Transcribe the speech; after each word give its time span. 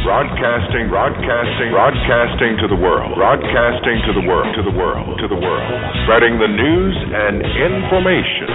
Broadcasting, 0.00 0.88
broadcasting, 0.88 1.76
broadcasting 1.76 2.56
to 2.64 2.72
the 2.72 2.80
world. 2.80 3.12
Broadcasting 3.20 4.00
to 4.08 4.16
the 4.16 4.24
world, 4.24 4.48
to 4.56 4.64
the 4.64 4.72
world, 4.72 5.20
to 5.20 5.28
the 5.28 5.36
world. 5.36 5.68
Spreading 6.08 6.40
the 6.40 6.48
news 6.48 6.96
and 6.96 7.44
information. 7.44 8.48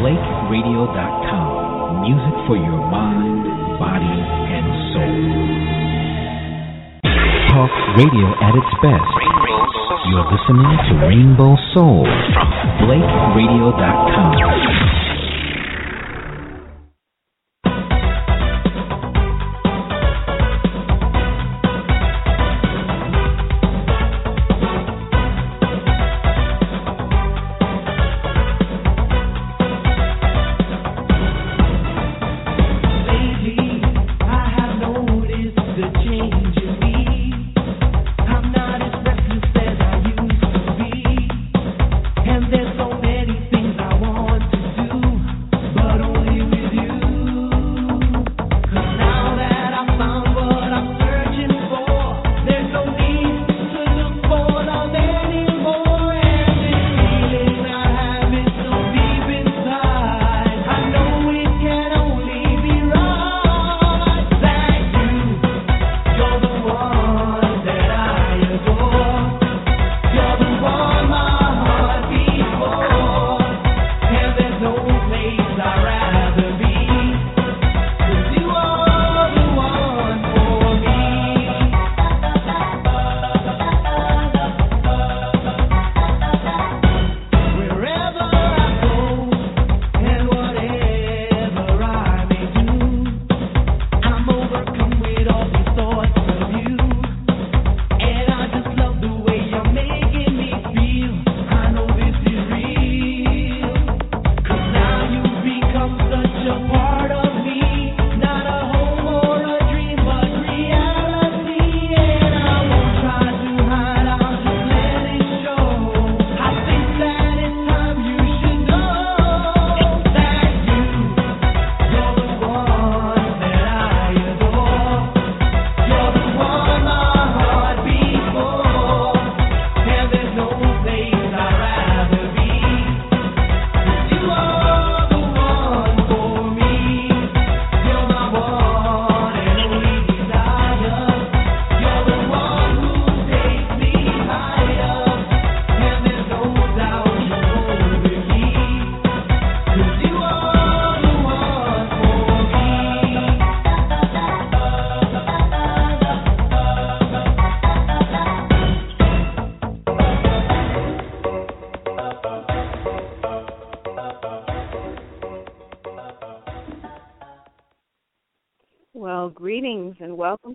BlakeRadio.com. 0.00 2.08
Music 2.08 2.36
for 2.48 2.56
your 2.56 2.80
mind, 2.88 3.44
body, 3.76 4.16
and 4.48 4.64
soul. 4.96 5.28
Talk 7.52 7.68
radio 8.00 8.32
at 8.40 8.56
its 8.56 8.72
best. 8.80 9.12
You're 10.08 10.24
listening 10.24 10.72
to 10.88 10.92
Rainbow 11.04 11.52
Soul 11.76 12.08
from 12.32 12.48
BlakeRadio.com. 12.88 15.01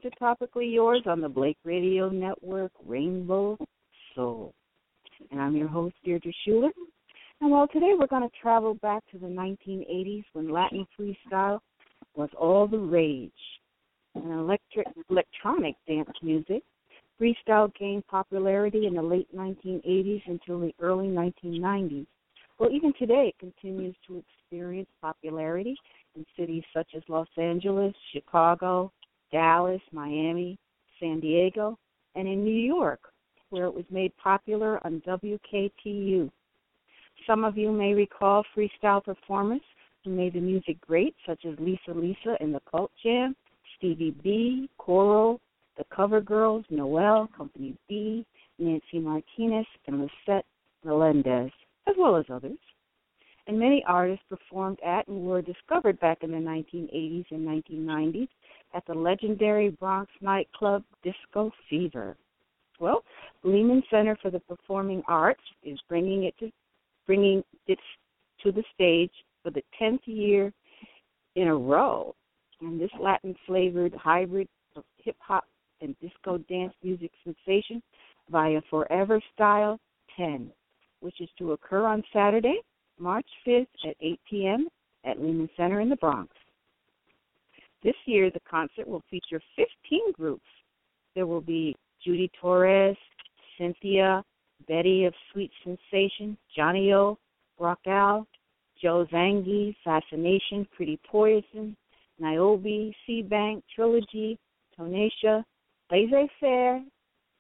to 0.10 0.16
Topically 0.18 0.72
Yours 0.72 1.02
on 1.06 1.20
the 1.20 1.28
Blake 1.28 1.58
Radio 1.66 2.10
Network, 2.10 2.72
Rainbow 2.86 3.58
Soul. 4.16 4.54
And 5.32 5.42
I'm 5.42 5.56
your 5.56 5.68
host, 5.68 5.96
Deardra 6.06 6.32
Shuler. 6.48 6.70
And 7.42 7.52
well, 7.52 7.68
today 7.68 7.92
we're 7.98 8.08
going 8.08 8.28
to 8.28 8.36
travel 8.42 8.76
back 8.76 9.04
to 9.12 9.18
the 9.18 9.28
1980s 9.28 10.24
when 10.34 10.50
Latin 10.50 10.86
freestyle 10.98 11.60
was 12.16 12.30
all 12.40 12.68
the 12.68 12.78
rage. 12.78 13.32
And 14.16 14.32
electric, 14.32 14.88
electronic 15.10 15.76
dance 15.88 16.10
music, 16.24 16.64
freestyle 17.20 17.74
gained 17.78 18.08
popularity 18.08 18.88
in 18.88 18.94
the 18.94 19.02
late 19.02 19.28
1980s 19.36 20.22
until 20.28 20.60
the 20.62 20.74
early 20.80 21.08
1990s. 21.08 22.08
Well, 22.60 22.72
even 22.72 22.94
today 22.98 23.34
it 23.34 23.40
continues 23.40 23.96
to 24.08 24.24
experience 24.24 24.90
popularity 25.02 25.76
in 26.16 26.26
cities 26.38 26.64
such 26.74 26.88
as 26.96 27.04
Los 27.10 27.28
Angeles, 27.38 27.94
Chicago, 28.14 28.92
Dallas, 29.32 29.82
Miami, 29.92 30.58
San 31.00 31.20
Diego, 31.20 31.78
and 32.16 32.28
in 32.28 32.44
New 32.44 32.52
York, 32.52 33.00
where 33.50 33.66
it 33.66 33.74
was 33.74 33.86
made 33.90 34.16
popular 34.18 34.80
on 34.86 35.02
WKTU. 35.08 36.30
Some 37.26 37.44
of 37.44 37.58
you 37.58 37.72
may 37.72 37.94
recall 37.94 38.44
freestyle 38.56 39.04
performers 39.04 39.62
who 40.04 40.12
made 40.12 40.34
the 40.34 40.40
music 40.40 40.80
great, 40.82 41.16
such 41.26 41.46
as 41.46 41.58
Lisa 41.60 41.92
Lisa 41.94 42.38
and 42.40 42.54
the 42.54 42.62
Cult 42.70 42.92
Jam, 43.04 43.36
Stevie 43.78 44.16
B, 44.24 44.70
Coral, 44.78 45.40
the 45.78 45.84
Cover 45.94 46.22
Girls, 46.22 46.66
Noel, 46.70 47.30
Company 47.36 47.76
B, 47.88 48.26
Nancy 48.58 49.00
Martinez, 49.00 49.66
and 49.88 50.02
Lisette 50.02 50.46
Melendez, 50.84 51.52
as 51.88 51.96
well 51.98 52.16
as 52.16 52.26
others 52.32 52.58
and 53.48 53.58
many 53.58 53.84
artists 53.88 54.26
performed 54.30 54.78
at 54.86 55.08
and 55.08 55.22
were 55.26 55.42
discovered 55.42 56.00
back 56.00 56.20
in 56.22 56.32
the 56.32 56.38
1980s 56.38 57.26
and 57.32 57.48
1990s 57.48 58.28
at 58.74 58.86
the 58.86 58.94
legendary 58.94 59.70
Bronx 59.70 60.12
nightclub 60.22 60.84
Disco 61.04 61.52
Fever. 61.70 62.16
Well, 62.80 63.04
Lehman 63.44 63.84
Center 63.90 64.18
for 64.22 64.30
the 64.30 64.40
Performing 64.42 65.02
Arts 65.08 65.42
is 65.64 65.80
bringing 65.90 66.24
it 66.24 66.38
to 66.40 66.52
bringing 67.06 67.44
it 67.68 67.80
to 68.44 68.52
the 68.52 68.64
stage 68.74 69.12
for 69.42 69.50
the 69.50 69.64
10th 69.82 70.02
year 70.06 70.52
in 71.36 71.48
a 71.48 71.56
row. 71.56 72.14
And 72.62 72.80
this 72.80 72.92
Latin 73.00 73.36
flavored 73.46 73.94
hybrid 73.96 74.48
of 74.76 74.84
hip 74.98 75.16
hop 75.20 75.46
and 75.82 75.96
disco 76.00 76.38
dance 76.50 76.74
music 76.84 77.12
sensation 77.24 77.82
via 78.30 78.62
Forever 78.70 79.22
Style 79.34 79.80
10, 80.18 80.52
which 81.00 81.22
is 81.22 81.30
to 81.38 81.54
occur 81.54 81.86
on 81.86 82.04
Saturday, 82.12 82.60
March 83.00 83.28
5th 83.48 83.68
at 83.88 83.96
8 84.02 84.20
p.m. 84.30 84.68
at 85.06 85.22
Lehman 85.22 85.50
Center 85.56 85.80
in 85.80 85.90
the 85.90 85.96
Bronx. 85.98 86.34
This 87.84 87.96
year, 88.06 88.30
the 88.32 88.40
concert 88.50 88.88
will 88.88 89.04
feature 89.10 89.42
15 89.56 90.12
groups. 90.14 90.46
There 91.16 91.28
will 91.28 91.42
be 91.42 91.76
Judy 92.04 92.30
Torres, 92.40 92.98
Cynthia, 93.58 94.24
Betty 94.68 95.06
of 95.06 95.14
Sweet 95.32 95.52
Sensation, 95.64 96.38
Johnny 96.56 96.94
O, 96.94 97.18
Rockal, 97.60 98.26
Joe 98.82 99.08
Zangi, 99.12 99.76
Fascination, 99.84 100.68
Pretty 100.76 101.00
Poison, 101.10 101.76
Nayobe, 102.22 102.94
Seabank, 103.08 103.62
Trilogy, 103.74 104.40
Tonacia, 104.78 105.44
Laissez 105.92 106.30
Faire, 106.40 106.84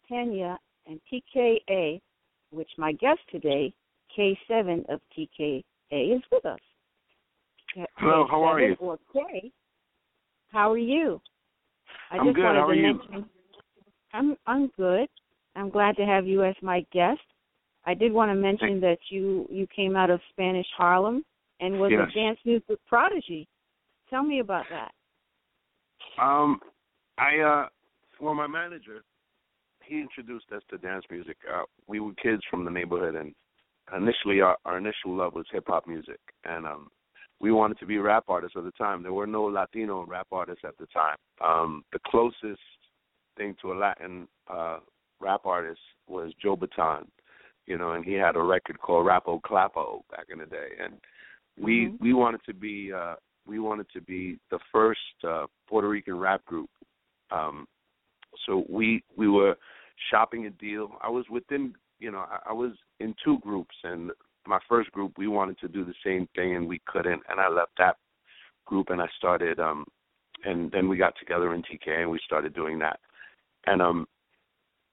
Tanya, 0.07 0.57
and 0.87 0.99
TKA, 1.11 1.99
which 2.51 2.69
my 2.77 2.93
guest 2.93 3.19
today, 3.31 3.73
K7 4.17 4.87
of 4.89 5.01
TKA, 5.17 5.63
is 5.91 6.21
with 6.31 6.45
us. 6.45 6.59
Hello, 7.97 8.25
how 8.29 8.43
are 8.43 8.59
you? 8.61 8.75
Or 8.79 8.97
K. 9.13 9.51
How 10.51 10.71
are 10.71 10.77
you? 10.77 11.21
I 12.11 12.17
I'm 12.17 12.27
just 12.27 12.35
good. 12.35 12.45
wanted 12.45 12.59
How 12.59 12.67
are 12.67 12.73
to 12.73 12.79
you? 12.79 12.93
mention 12.93 13.29
I'm 14.13 14.37
I'm 14.45 14.67
good. 14.77 15.07
I'm 15.55 15.69
glad 15.69 15.95
to 15.97 16.05
have 16.05 16.25
you 16.25 16.43
as 16.43 16.55
my 16.61 16.85
guest. 16.91 17.19
I 17.85 17.93
did 17.93 18.11
want 18.11 18.31
to 18.31 18.35
mention 18.35 18.79
that 18.81 18.97
you 19.09 19.47
you 19.49 19.67
came 19.67 19.95
out 19.95 20.09
of 20.09 20.19
Spanish 20.31 20.67
Harlem 20.75 21.23
and 21.59 21.79
was 21.79 21.91
Yes. 21.91 22.09
a 22.09 22.13
dance 22.13 22.39
music 22.45 22.77
prodigy. 22.87 23.47
Tell 24.09 24.23
me 24.23 24.39
about 24.39 24.65
that. 24.69 24.91
Um, 26.21 26.59
I 27.17 27.39
uh, 27.39 27.67
well, 28.19 28.33
my 28.33 28.47
manager, 28.47 29.03
he 29.83 29.99
introduced 29.99 30.51
us 30.55 30.61
to 30.69 30.77
dance 30.77 31.05
music. 31.09 31.37
Uh, 31.51 31.63
we 31.87 31.99
were 31.99 32.13
kids 32.21 32.41
from 32.49 32.65
the 32.65 32.71
neighborhood, 32.71 33.15
and 33.15 33.33
initially 33.95 34.41
our, 34.41 34.57
our 34.65 34.77
initial 34.77 35.15
love 35.15 35.33
was 35.33 35.45
hip 35.51 35.65
hop 35.67 35.87
music, 35.87 36.19
and 36.45 36.65
um, 36.65 36.89
we 37.39 37.51
wanted 37.51 37.77
to 37.79 37.85
be 37.85 37.97
rap 37.97 38.25
artists 38.27 38.57
at 38.57 38.63
the 38.63 38.71
time. 38.71 39.03
There 39.03 39.13
were 39.13 39.27
no 39.27 39.43
Latino 39.43 40.05
rap 40.05 40.27
artists 40.31 40.63
at 40.65 40.77
the 40.77 40.87
time. 40.87 41.17
Um, 41.43 41.83
the 41.93 41.99
closest 42.07 42.61
thing 43.37 43.55
to 43.61 43.73
a 43.73 43.75
Latin 43.75 44.27
uh, 44.51 44.79
rap 45.19 45.41
artist 45.45 45.79
was 46.07 46.33
Joe 46.41 46.57
Bataan, 46.57 47.05
you 47.65 47.77
know, 47.77 47.91
and 47.91 48.03
he 48.03 48.13
had 48.13 48.35
a 48.35 48.41
record 48.41 48.79
called 48.79 49.05
Rap-O 49.05 49.39
Clap-O 49.39 50.03
back 50.09 50.27
in 50.31 50.39
the 50.39 50.45
day, 50.45 50.69
and 50.83 50.95
we 51.59 51.93
we 51.99 52.13
wanted 52.13 52.41
to 52.45 52.53
be 52.53 52.91
uh, 52.93 53.15
we 53.47 53.59
wanted 53.59 53.87
to 53.93 54.01
be 54.01 54.39
the 54.51 54.59
first 54.71 54.99
uh, 55.27 55.45
Puerto 55.67 55.87
Rican 55.87 56.17
rap 56.17 56.43
group. 56.45 56.69
Um, 57.31 57.67
so 58.45 58.65
we 58.69 59.03
we 59.15 59.27
were 59.27 59.55
shopping 60.11 60.45
a 60.45 60.49
deal. 60.51 60.91
I 61.01 61.09
was 61.09 61.25
within, 61.29 61.73
you 61.99 62.11
know, 62.11 62.19
I, 62.19 62.49
I 62.49 62.53
was 62.53 62.73
in 62.99 63.15
two 63.23 63.39
groups, 63.39 63.75
and 63.83 64.11
my 64.47 64.59
first 64.67 64.91
group 64.91 65.13
we 65.17 65.27
wanted 65.27 65.59
to 65.59 65.67
do 65.67 65.83
the 65.83 65.93
same 66.05 66.27
thing, 66.35 66.55
and 66.55 66.67
we 66.67 66.79
couldn't, 66.87 67.21
and 67.29 67.39
I 67.39 67.49
left 67.49 67.71
that 67.77 67.97
group, 68.65 68.89
and 68.89 69.01
I 69.01 69.07
started, 69.17 69.59
um, 69.59 69.85
and 70.45 70.71
then 70.71 70.87
we 70.89 70.97
got 70.97 71.13
together 71.19 71.53
in 71.53 71.61
TK, 71.63 72.01
and 72.01 72.11
we 72.11 72.19
started 72.25 72.53
doing 72.53 72.79
that, 72.79 72.99
and 73.65 73.81
um, 73.81 74.07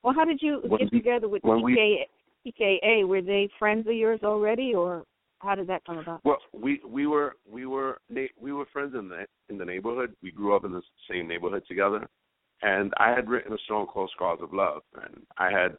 Well, 0.02 0.14
how 0.14 0.24
did 0.24 0.40
you 0.42 0.60
get 0.62 0.70
we- 0.70 0.90
together 0.90 1.28
with 1.28 1.42
TK 1.42 1.62
we- 1.62 1.76
TK, 1.76 2.80
TKA? 2.82 3.04
Were 3.06 3.22
they 3.22 3.48
friends 3.58 3.86
of 3.86 3.94
yours 3.94 4.20
already, 4.22 4.74
or 4.74 5.04
how 5.40 5.54
did 5.54 5.66
that 5.68 5.84
come 5.84 5.98
about? 5.98 6.20
Well, 6.24 6.38
we 6.52 6.80
we 6.86 7.06
were 7.06 7.36
we 7.48 7.66
were 7.66 7.98
we 8.38 8.52
were 8.52 8.66
friends 8.66 8.94
in 8.94 9.08
the 9.08 9.26
in 9.48 9.58
the 9.58 9.64
neighborhood. 9.64 10.14
We 10.22 10.30
grew 10.30 10.54
up 10.54 10.64
in 10.64 10.72
the 10.72 10.82
same 11.10 11.26
neighborhood 11.28 11.64
together, 11.66 12.06
and 12.62 12.92
I 12.98 13.10
had 13.10 13.28
written 13.28 13.52
a 13.52 13.58
song 13.68 13.86
called 13.86 14.10
"Scars 14.14 14.40
of 14.42 14.52
Love," 14.52 14.82
and 15.02 15.26
I 15.38 15.50
had 15.50 15.76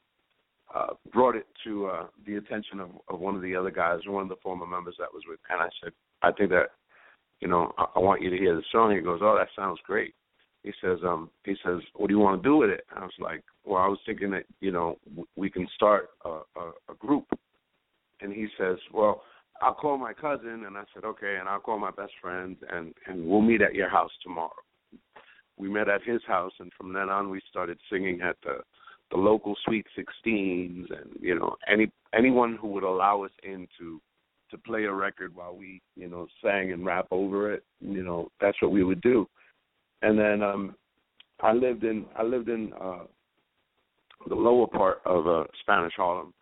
uh, 0.75 0.93
brought 1.13 1.35
it 1.35 1.47
to 1.63 1.87
uh, 1.87 2.05
the 2.25 2.35
attention 2.35 2.79
of, 2.79 2.89
of 3.07 3.19
one 3.19 3.35
of 3.35 3.41
the 3.41 3.55
other 3.55 3.71
guys, 3.71 3.99
one 4.07 4.23
of 4.23 4.29
the 4.29 4.35
former 4.43 4.67
members 4.67 4.95
that 4.99 5.13
was 5.13 5.23
with, 5.27 5.39
and 5.49 5.61
I 5.61 5.69
said, 5.81 5.93
"I 6.21 6.31
think 6.31 6.49
that, 6.49 6.71
you 7.39 7.47
know, 7.47 7.71
I, 7.77 7.85
I 7.95 7.99
want 7.99 8.21
you 8.21 8.29
to 8.29 8.37
hear 8.37 8.55
the 8.55 8.63
song." 8.71 8.93
He 8.93 9.01
goes, 9.01 9.21
"Oh, 9.23 9.35
that 9.37 9.47
sounds 9.55 9.79
great." 9.85 10.13
He 10.63 10.73
says, 10.81 10.99
"Um, 11.03 11.29
he 11.45 11.55
says, 11.63 11.79
what 11.95 12.07
do 12.07 12.13
you 12.13 12.19
want 12.19 12.41
to 12.41 12.49
do 12.49 12.57
with 12.57 12.69
it?" 12.69 12.85
And 12.89 12.99
I 12.99 13.03
was 13.03 13.19
like, 13.19 13.43
"Well, 13.63 13.81
I 13.81 13.87
was 13.87 13.99
thinking 14.05 14.31
that, 14.31 14.45
you 14.59 14.71
know, 14.71 14.97
w- 15.07 15.27
we 15.35 15.49
can 15.49 15.67
start 15.75 16.09
a, 16.25 16.29
a, 16.29 16.71
a 16.89 16.95
group." 16.99 17.25
And 18.21 18.33
he 18.33 18.47
says, 18.57 18.77
"Well." 18.93 19.23
I'll 19.61 19.73
call 19.73 19.97
my 19.97 20.11
cousin, 20.11 20.65
and 20.67 20.75
I 20.77 20.83
said, 20.93 21.05
okay, 21.05 21.37
and 21.39 21.47
I'll 21.47 21.61
call 21.61 21.79
my 21.79 21.91
best 21.91 22.11
friend, 22.21 22.57
and 22.73 22.93
and 23.07 23.25
we'll 23.25 23.39
meet 23.39 23.61
at 23.61 23.73
your 23.73 23.87
house 23.87 24.11
tomorrow. 24.21 24.51
We 25.55 25.69
met 25.69 25.87
at 25.87 26.03
his 26.03 26.21
house, 26.27 26.51
and 26.59 26.73
from 26.77 26.91
then 26.91 27.07
on, 27.07 27.29
we 27.29 27.39
started 27.49 27.79
singing 27.89 28.19
at 28.21 28.35
the 28.43 28.57
the 29.11 29.17
local 29.17 29.55
Sweet 29.65 29.85
Sixteens, 29.95 30.87
and 30.89 31.11
you 31.19 31.37
know, 31.37 31.55
any 31.71 31.91
anyone 32.13 32.57
who 32.59 32.67
would 32.69 32.83
allow 32.83 33.23
us 33.23 33.31
in 33.43 33.67
to 33.79 34.01
to 34.51 34.57
play 34.59 34.83
a 34.85 34.93
record 34.93 35.35
while 35.35 35.55
we, 35.55 35.81
you 35.95 36.07
know, 36.07 36.27
sang 36.43 36.71
and 36.71 36.85
rap 36.85 37.07
over 37.11 37.51
it, 37.51 37.63
you 37.79 38.03
know, 38.03 38.29
that's 38.39 38.61
what 38.61 38.71
we 38.71 38.83
would 38.83 39.01
do. 39.01 39.27
And 40.01 40.17
then 40.17 40.41
um 40.41 40.75
I 41.41 41.53
lived 41.53 41.83
in 41.83 42.05
I 42.17 42.23
lived 42.23 42.49
in 42.49 42.71
uh 42.79 43.03
the 44.27 44.35
lower 44.35 44.67
part 44.67 45.01
of 45.05 45.27
uh 45.27 45.43
Spanish 45.61 45.93
Harlem. 45.95 46.33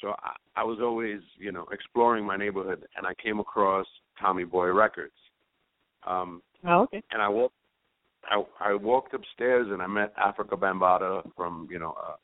So 0.00 0.08
I, 0.08 0.34
I 0.56 0.64
was 0.64 0.78
always, 0.82 1.20
you 1.38 1.52
know, 1.52 1.66
exploring 1.72 2.24
my 2.24 2.36
neighborhood 2.36 2.84
and 2.96 3.06
I 3.06 3.14
came 3.22 3.40
across 3.40 3.86
Tommy 4.20 4.44
Boy 4.44 4.66
Records. 4.72 5.14
Um 6.06 6.42
Oh, 6.66 6.82
okay. 6.84 7.02
and 7.12 7.20
I 7.20 7.28
walked 7.28 7.54
I 8.30 8.42
I 8.60 8.74
walked 8.74 9.14
upstairs 9.14 9.68
and 9.70 9.82
I 9.82 9.86
met 9.86 10.14
Afrika 10.16 10.58
Bambaataa 10.58 11.30
from, 11.36 11.68
you 11.70 11.78
know, 11.78 11.94
uh 12.02 12.16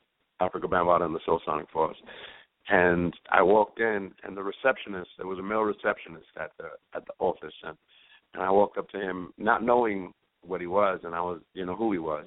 Afrika 0.42 0.64
Bambaataa 0.64 1.06
and 1.06 1.14
the 1.14 1.20
Soulsonic 1.26 1.68
Force. 1.70 1.96
And 2.68 3.14
I 3.30 3.42
walked 3.42 3.80
in 3.80 4.12
and 4.22 4.36
the 4.36 4.42
receptionist 4.42 5.10
there 5.18 5.26
was 5.26 5.38
a 5.38 5.42
male 5.42 5.62
receptionist 5.62 6.28
at 6.40 6.52
the 6.58 6.68
at 6.94 7.06
the 7.06 7.12
office 7.18 7.54
and 7.62 7.76
and 8.34 8.42
I 8.42 8.50
walked 8.50 8.78
up 8.78 8.88
to 8.90 9.00
him 9.00 9.32
not 9.38 9.64
knowing 9.64 10.12
what 10.42 10.60
he 10.60 10.66
was 10.66 11.00
and 11.04 11.14
I 11.14 11.20
was 11.20 11.40
you 11.54 11.66
know 11.66 11.76
who 11.76 11.92
he 11.92 11.98
was. 11.98 12.26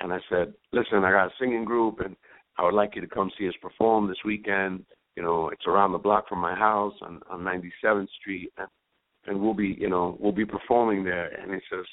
And 0.00 0.12
I 0.12 0.18
said, 0.28 0.54
Listen, 0.72 1.04
I 1.04 1.12
got 1.12 1.26
a 1.26 1.32
singing 1.38 1.64
group 1.64 2.00
and 2.00 2.16
I 2.58 2.64
would 2.64 2.74
like 2.74 2.94
you 2.94 3.00
to 3.00 3.08
come 3.08 3.30
see 3.38 3.48
us 3.48 3.54
perform 3.62 4.08
this 4.08 4.24
weekend. 4.24 4.84
You 5.16 5.22
know, 5.22 5.48
it's 5.50 5.66
around 5.66 5.92
the 5.92 5.98
block 5.98 6.28
from 6.28 6.38
my 6.38 6.54
house 6.54 6.94
on 7.02 7.20
on 7.30 7.44
ninety 7.44 7.72
seventh 7.82 8.10
Street 8.20 8.52
and 8.58 8.68
and 9.26 9.40
we'll 9.40 9.54
be 9.54 9.76
you 9.78 9.88
know, 9.88 10.16
we'll 10.20 10.32
be 10.32 10.46
performing 10.46 11.04
there 11.04 11.28
and 11.28 11.52
he 11.52 11.60
says 11.70 11.84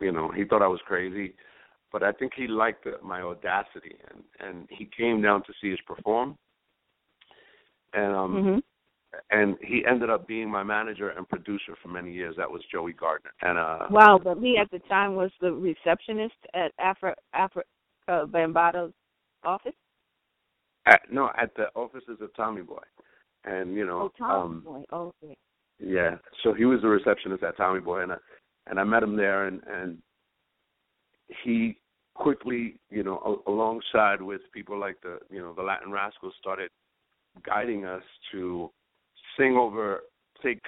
you 0.00 0.12
know, 0.12 0.30
he 0.30 0.44
thought 0.44 0.62
I 0.62 0.68
was 0.68 0.80
crazy. 0.86 1.34
But 1.92 2.02
I 2.02 2.12
think 2.12 2.32
he 2.34 2.46
liked 2.46 2.84
the, 2.84 2.94
my 3.02 3.22
audacity 3.22 3.96
and 4.10 4.22
and 4.40 4.68
he 4.70 4.88
came 4.96 5.22
down 5.22 5.42
to 5.44 5.52
see 5.60 5.72
us 5.72 5.78
perform. 5.86 6.36
And 7.94 8.14
um 8.14 8.42
hmm 8.42 8.58
and 9.30 9.56
he 9.62 9.82
ended 9.88 10.10
up 10.10 10.26
being 10.28 10.50
my 10.50 10.62
manager 10.62 11.10
and 11.10 11.26
producer 11.26 11.74
for 11.82 11.88
many 11.88 12.12
years. 12.12 12.34
That 12.36 12.50
was 12.50 12.60
Joey 12.70 12.92
Gardner. 12.92 13.30
And 13.40 13.56
uh 13.56 13.86
Wow, 13.90 14.20
but 14.22 14.38
he 14.38 14.58
at 14.58 14.70
the 14.70 14.80
time 14.80 15.14
was 15.14 15.30
the 15.40 15.52
receptionist 15.52 16.34
at 16.54 16.72
Afro 16.78 17.14
Afro 17.32 17.62
uh, 18.08 18.26
Bambaataa's 18.26 18.92
office. 19.44 19.72
at, 20.86 21.00
no, 21.10 21.30
at 21.38 21.54
the 21.56 21.66
offices 21.74 22.18
of 22.20 22.34
Tommy 22.34 22.62
Boy. 22.62 22.82
And 23.44 23.74
you 23.74 23.86
know, 23.86 24.02
Oh, 24.02 24.12
Tommy 24.18 24.42
um 24.42 24.62
Boy. 24.64 24.84
Oh, 24.92 25.14
okay. 25.22 25.36
Yeah. 25.78 26.16
So 26.42 26.52
he 26.52 26.64
was 26.64 26.80
the 26.82 26.88
receptionist 26.88 27.42
at 27.42 27.56
Tommy 27.56 27.80
Boy, 27.80 28.02
and 28.02 28.12
I, 28.12 28.16
and 28.66 28.78
I 28.80 28.84
met 28.84 29.02
him 29.02 29.16
there, 29.16 29.46
and 29.46 29.62
and 29.66 29.98
he 31.44 31.78
quickly, 32.14 32.78
you 32.90 33.02
know, 33.02 33.18
a- 33.46 33.50
alongside 33.50 34.22
with 34.22 34.40
people 34.52 34.78
like 34.78 35.00
the, 35.02 35.18
you 35.30 35.40
know, 35.40 35.52
the 35.52 35.62
Latin 35.62 35.92
Rascals, 35.92 36.34
started 36.38 36.70
guiding 37.42 37.84
us 37.84 38.02
to 38.32 38.70
sing 39.36 39.56
over, 39.56 40.04
take 40.42 40.60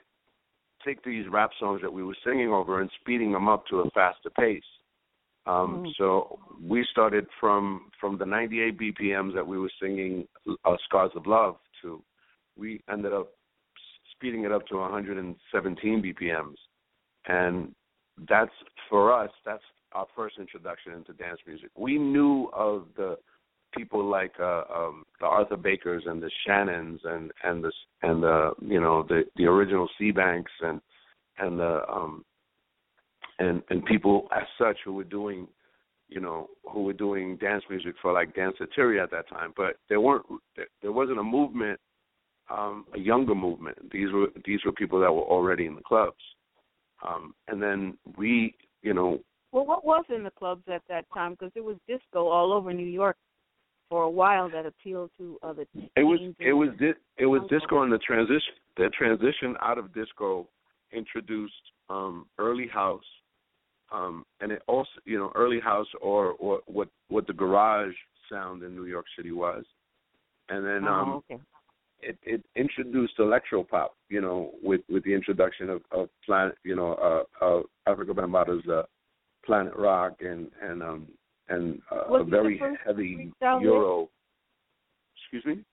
take 0.85 1.03
these 1.03 1.27
rap 1.29 1.51
songs 1.59 1.81
that 1.83 1.93
we 1.93 2.05
were 2.05 2.17
singing 2.25 2.51
over 2.51 2.81
and 2.81 2.91
speeding 3.01 3.33
them 3.33 3.49
up 3.49 3.67
to 3.67 3.81
a 3.81 3.91
faster 3.91 4.31
pace. 4.31 4.63
Um, 5.47 5.83
Mhm. 5.85 5.95
So 5.97 6.39
we 6.61 6.85
started 6.85 7.27
from 7.41 7.91
from 7.99 8.19
the 8.19 8.27
98 8.27 8.77
BPMs 8.77 9.33
that 9.35 9.47
we 9.47 9.59
were 9.59 9.73
singing 9.81 10.29
uh, 10.65 10.77
"Scars 10.85 11.15
of 11.17 11.27
Love" 11.27 11.59
to 11.83 12.05
we 12.57 12.83
ended 12.89 13.13
up 13.13 13.29
speeding 14.11 14.45
it 14.45 14.53
up 14.53 14.67
to 14.67 14.77
117 14.77 16.03
BPMs, 16.03 16.59
and 17.27 17.75
that's 18.29 18.51
for 18.89 19.13
us. 19.13 19.31
That's 19.45 19.63
our 19.93 20.07
first 20.15 20.37
introduction 20.39 20.93
into 20.93 21.13
dance 21.15 21.41
music. 21.47 21.71
We 21.77 21.99
knew 21.99 22.51
of 22.53 22.87
the 22.97 23.17
people 23.75 24.05
like 24.05 24.33
uh, 24.41 24.63
um, 24.75 25.05
the 25.21 25.27
Arthur 25.27 25.57
Bakers 25.57 26.05
and 26.07 26.23
the 26.23 26.31
Shannons 26.47 27.01
and 27.05 27.31
and 27.45 27.63
the 27.63 27.73
and 28.03 28.23
the 28.23 28.53
you 28.61 28.81
know 28.81 29.05
the 29.09 29.25
the 29.37 29.45
original 29.45 29.89
Seabanks 30.01 30.45
and 30.63 30.81
and 31.39 31.59
the 31.59 31.81
um 31.91 32.25
and 33.39 33.63
and 33.71 33.85
people 33.85 34.29
as 34.35 34.45
such 34.59 34.79
who 34.85 34.95
were 34.95 35.05
doing 35.05 35.47
you 36.09 36.21
know 36.21 36.49
who 36.71 36.83
were 36.83 36.93
doing 36.93 37.37
dance 37.37 37.65
music 37.69 37.95
for 38.01 38.13
like 38.13 38.35
Danceteria 38.35 39.03
at 39.03 39.11
that 39.11 39.29
time, 39.29 39.53
but 39.57 39.77
there 39.89 40.01
weren't 40.01 40.27
there, 40.57 40.69
there 40.83 40.93
wasn't 40.93 41.19
a 41.19 41.25
movement 41.25 41.79
um, 42.51 42.87
a 42.95 42.99
younger 42.99 43.35
movement. 43.35 43.77
These 43.91 44.13
were 44.13 44.29
these 44.45 44.61
were 44.65 44.73
people 44.73 45.01
that 45.01 45.13
were 45.13 45.23
already 45.23 45.67
in 45.67 45.75
the 45.75 45.83
clubs, 45.83 46.17
um, 47.07 47.35
and 47.49 47.63
then 47.63 47.97
we, 48.17 48.55
you 48.83 48.95
know, 48.95 49.21
Well, 49.53 49.67
what 49.67 49.85
was 49.85 50.05
in 50.15 50.23
the 50.25 50.31
clubs 50.31 50.63
at 50.73 50.83
that 50.89 51.05
time? 51.15 51.33
Because 51.33 51.53
there 51.55 51.63
was 51.63 51.77
disco 51.87 52.29
all 52.29 52.53
over 52.53 52.73
New 52.73 52.87
York 52.87 53.17
for 53.89 54.03
a 54.03 54.11
while 54.11 54.51
that 54.51 54.67
appealed 54.67 55.11
to 55.19 55.39
other. 55.43 55.65
it 55.97 56.03
was 56.03 56.21
it 56.39 56.53
was 56.53 56.71
di- 56.79 56.93
it 57.17 57.27
was 57.27 57.43
disco, 57.49 57.83
and 57.83 57.93
the 57.93 57.99
transition 57.99 58.55
the 58.77 58.91
transition 58.91 59.57
out 59.61 59.79
of 59.79 59.93
disco 59.95 60.47
introduced 60.93 61.53
um, 61.91 62.27
early 62.39 62.67
house, 62.67 63.05
um, 63.93 64.25
and 64.41 64.53
it 64.53 64.63
also 64.67 64.91
you 65.05 65.19
know 65.19 65.33
early 65.35 65.61
house 65.61 65.87
or 66.01 66.33
or 66.33 66.61
what 66.67 66.89
what 67.09 67.27
the 67.27 67.33
garage 67.33 67.95
sound 68.31 68.63
in 68.63 68.75
New 68.75 68.85
York 68.85 69.07
City 69.17 69.33
was, 69.33 69.65
and 70.49 70.65
then 70.65 70.87
oh, 70.87 70.93
um, 70.93 71.09
okay. 71.31 71.41
It 72.01 72.19
it 72.23 72.45
introduced 72.55 73.15
electro 73.19 73.65
pop, 73.65 73.97
you 74.09 74.21
know, 74.21 74.53
with 74.63 74.83
with 74.89 75.05
the 75.05 75.15
introduction 75.15 75.69
of 75.71 75.83
of 75.91 76.09
planet, 76.25 76.57
you 76.65 76.77
know, 76.77 76.95
uh, 76.95 77.45
of 77.45 77.65
Afrika 77.89 78.11
Bambaataa's 78.11 78.67
uh, 78.69 78.83
Planet 79.45 79.75
Rock 79.77 80.19
and 80.21 80.49
and 80.63 80.83
um 80.83 81.09
and 81.49 81.81
uh, 81.91 82.15
a 82.15 82.25
very 82.25 82.61
heavy 82.85 83.33
freestyle 83.43 83.61
hit? 83.61 83.63
Euro. 83.65 84.09
Excuse 85.17 85.57
me. 85.57 85.65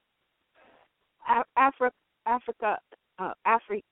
Af- 1.30 1.48
Africa, 1.58 1.96
Africa, 2.26 2.80
uh, 3.20 3.34
Afri 3.46 3.84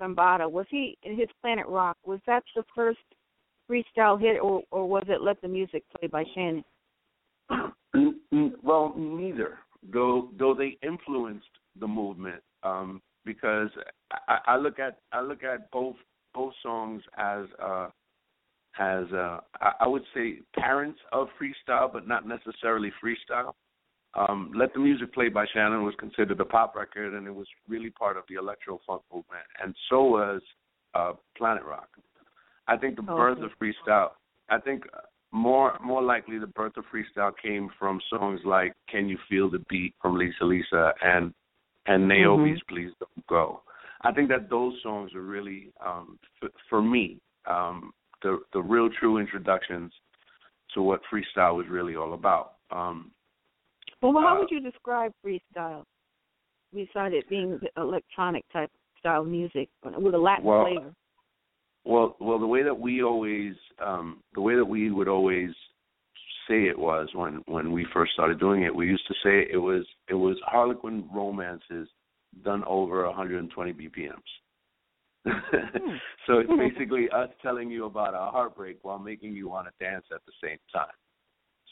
Bambaataa. 0.00 0.50
Was 0.50 0.66
he 0.70 0.98
in 1.02 1.16
his 1.16 1.28
Planet 1.40 1.66
Rock? 1.66 1.96
Was 2.04 2.20
that 2.26 2.42
the 2.54 2.64
first 2.74 2.98
freestyle 3.70 4.20
hit, 4.20 4.38
or 4.42 4.62
or 4.70 4.88
was 4.88 5.04
it 5.08 5.22
Let 5.22 5.40
the 5.40 5.48
Music 5.48 5.84
Play 5.96 6.08
by 6.08 6.24
Shannon? 6.34 6.64
N- 7.94 8.20
n- 8.32 8.54
well, 8.62 8.94
neither. 8.96 9.58
Though 9.92 10.30
though 10.38 10.54
they 10.54 10.78
influenced 10.82 11.48
the 11.78 11.86
movement, 11.86 12.42
um, 12.62 13.00
because 13.24 13.68
I, 14.28 14.38
I 14.46 14.56
look 14.56 14.78
at 14.78 14.98
I 15.12 15.20
look 15.20 15.44
at 15.44 15.70
both 15.70 15.96
both 16.34 16.54
songs 16.62 17.02
as 17.16 17.44
uh, 17.62 17.88
as 18.78 19.04
uh, 19.12 19.38
I, 19.60 19.72
I 19.80 19.86
would 19.86 20.04
say 20.14 20.38
parents 20.58 20.98
of 21.12 21.28
freestyle, 21.40 21.92
but 21.92 22.08
not 22.08 22.26
necessarily 22.26 22.92
freestyle. 23.02 23.52
Um, 24.14 24.50
Let 24.56 24.72
the 24.74 24.80
Music 24.80 25.14
Play 25.14 25.28
by 25.28 25.46
Shannon 25.52 25.84
was 25.84 25.94
considered 25.98 26.40
a 26.40 26.44
pop 26.44 26.74
record, 26.74 27.14
and 27.14 27.28
it 27.28 27.34
was 27.34 27.46
really 27.68 27.90
part 27.90 28.16
of 28.16 28.24
the 28.28 28.34
electro 28.34 28.80
funk 28.84 29.02
movement, 29.12 29.44
and 29.62 29.74
so 29.88 30.02
was 30.02 30.42
uh, 30.94 31.12
Planet 31.36 31.62
Rock. 31.64 31.88
I 32.66 32.76
think 32.76 32.96
the 32.96 33.02
birth 33.02 33.38
Okay. 33.38 33.46
of 33.46 33.52
freestyle. 33.60 34.10
I 34.48 34.58
think 34.58 34.84
more 35.32 35.78
more 35.80 36.02
likely 36.02 36.38
the 36.38 36.48
birth 36.48 36.76
of 36.76 36.84
freestyle 36.92 37.32
came 37.40 37.70
from 37.78 38.00
songs 38.10 38.40
like 38.44 38.74
"Can 38.88 39.08
You 39.08 39.18
Feel 39.28 39.48
the 39.48 39.64
Beat" 39.68 39.94
from 40.02 40.16
Lisa 40.16 40.44
Lisa 40.44 40.92
and 41.02 41.32
and 41.90 42.08
Nayobe's 42.10 42.62
"Please 42.68 42.92
Don't 43.00 43.26
Go." 43.26 43.62
I 44.02 44.12
think 44.12 44.28
that 44.30 44.48
those 44.48 44.74
songs 44.82 45.14
are 45.14 45.22
really 45.22 45.72
um, 45.84 46.18
f- 46.42 46.50
for 46.68 46.80
me 46.80 47.18
um, 47.46 47.92
the 48.22 48.40
the 48.52 48.62
real 48.62 48.88
true 48.98 49.18
introductions 49.18 49.92
to 50.74 50.82
what 50.82 51.00
freestyle 51.12 51.56
was 51.56 51.66
really 51.68 51.96
all 51.96 52.14
about. 52.14 52.52
Um, 52.70 53.10
Well, 54.02 54.12
how 54.22 54.36
Uh, 54.36 54.40
would 54.40 54.50
you 54.50 54.60
describe 54.60 55.12
freestyle? 55.24 55.84
We 56.72 56.84
Besides 56.86 57.14
it 57.18 57.28
being 57.28 57.58
the 57.58 57.70
electronic 57.76 58.44
type 58.52 58.70
style 58.98 59.24
music 59.24 59.68
with 59.82 60.14
a 60.14 60.18
Latin 60.18 60.44
Well, 60.44 60.64
flavor. 60.64 60.94
Well, 61.84 62.16
well, 62.20 62.38
the 62.38 62.46
way 62.46 62.62
that 62.62 62.78
we 62.78 63.02
always, 63.02 63.54
um, 63.84 64.22
the 64.34 64.40
way 64.40 64.54
that 64.54 64.64
we 64.64 64.90
would 64.90 65.08
always 65.08 65.50
say 66.50 66.64
it 66.64 66.78
was 66.78 67.08
when 67.14 67.42
when 67.46 67.72
we 67.72 67.86
first 67.92 68.12
started 68.12 68.40
doing 68.40 68.62
it, 68.64 68.74
we 68.74 68.86
used 68.86 69.06
to 69.06 69.14
say 69.22 69.46
it 69.50 69.56
was 69.56 69.86
it 70.08 70.14
was 70.14 70.36
Harlequin 70.44 71.08
romances 71.14 71.88
done 72.44 72.64
over 72.66 73.06
120 73.06 73.72
BPMs. 73.72 74.12
so 76.26 76.38
it's 76.38 76.50
basically 76.56 77.08
us 77.10 77.28
telling 77.42 77.70
you 77.70 77.84
about 77.84 78.14
our 78.14 78.32
heartbreak 78.32 78.78
while 78.82 78.98
making 78.98 79.34
you 79.34 79.48
want 79.48 79.66
to 79.66 79.84
dance 79.84 80.04
at 80.12 80.20
the 80.26 80.32
same 80.42 80.58
time. 80.72 80.94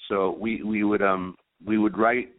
So 0.09 0.37
we 0.39 0.63
we 0.63 0.85
would 0.85 1.03
um 1.03 1.35
we 1.65 1.79
would 1.79 1.99
write, 1.99 2.31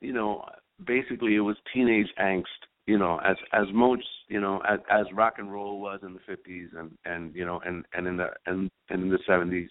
you 0.00 0.12
know, 0.12 0.44
basically 0.86 1.34
it 1.34 1.40
was 1.40 1.56
teenage 1.74 2.08
angst 2.20 2.44
you 2.86 2.98
know, 2.98 3.20
as 3.24 3.36
as 3.52 3.66
most, 3.72 4.06
you 4.28 4.40
know, 4.40 4.60
as 4.68 4.80
as 4.90 5.06
rock 5.14 5.34
and 5.38 5.52
roll 5.52 5.80
was 5.80 6.00
in 6.02 6.14
the 6.14 6.20
fifties 6.26 6.68
and 6.76 6.90
and 7.04 7.34
you 7.34 7.44
know 7.44 7.60
and 7.64 7.84
and 7.94 8.06
in 8.06 8.16
the 8.16 8.28
and, 8.46 8.70
and 8.90 9.02
in 9.04 9.08
the 9.08 9.20
seventies, 9.26 9.70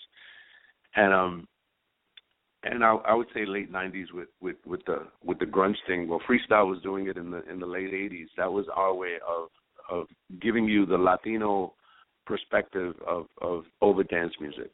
and 0.96 1.13
um, 1.13 1.48
and 2.63 2.84
I 2.84 2.96
I 3.06 3.13
would 3.13 3.27
say 3.34 3.46
late 3.46 3.72
nineties 3.72 4.08
with 4.13 4.30
with 4.41 4.58
with 4.65 4.84
the 4.86 5.08
with 5.24 5.39
the 5.39 5.46
grunge 5.46 5.77
thing. 5.88 6.08
Well, 6.08 6.22
freestyle 6.30 6.68
was 6.68 6.82
doing 6.82 7.08
it 7.08 7.18
in 7.18 7.32
the 7.32 7.48
in 7.50 7.60
the 7.60 7.65
late 7.65 7.94
eighties. 7.94 8.27
That 8.38 8.51
was 8.51 8.65
our 8.75 8.94
way 8.94 9.15
of 9.27 9.50
of 9.89 10.08
giving 10.41 10.65
you 10.65 10.86
the 10.86 10.98
Latino 10.98 11.74
perspective 12.25 12.96
of 13.08 13.27
of 13.41 13.63
over 13.82 14.03
dance 14.03 14.34
music. 14.39 14.72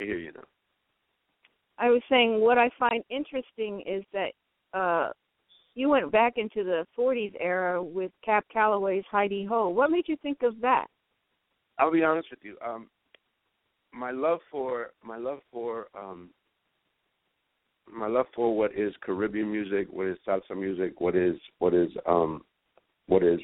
I 0.00 0.04
hear 0.04 0.18
you 0.18 0.32
now. 0.32 0.44
I 1.78 1.90
was 1.90 2.02
saying 2.08 2.40
what 2.40 2.58
I 2.58 2.70
find 2.78 3.04
interesting 3.10 3.82
is 3.86 4.04
that 4.12 4.32
uh 4.78 5.10
you 5.76 5.88
went 5.88 6.12
back 6.12 6.34
into 6.36 6.62
the 6.62 6.86
40s 6.96 7.34
era 7.40 7.82
with 7.82 8.12
Cab 8.24 8.44
Calloway's 8.52 9.02
Hi 9.10 9.26
De 9.26 9.44
Ho. 9.44 9.68
What 9.68 9.90
made 9.90 10.04
you 10.06 10.16
think 10.22 10.42
of 10.42 10.60
that? 10.60 10.86
I'll 11.78 11.90
be 11.90 12.04
honest 12.04 12.28
with 12.30 12.38
you. 12.44 12.56
Um, 12.64 12.88
my 13.92 14.12
love 14.12 14.38
for 14.50 14.90
my 15.04 15.16
love 15.16 15.40
for 15.50 15.88
um, 15.98 16.30
my 17.92 18.06
love 18.06 18.26
for 18.34 18.56
what 18.56 18.72
is 18.76 18.92
Caribbean 19.02 19.50
music, 19.50 19.88
what 19.90 20.06
is 20.06 20.18
salsa 20.26 20.56
music, 20.56 21.00
what 21.00 21.14
is 21.14 21.36
what 21.58 21.74
is 21.74 21.90
um, 22.06 22.42
what 23.06 23.22
is 23.22 23.40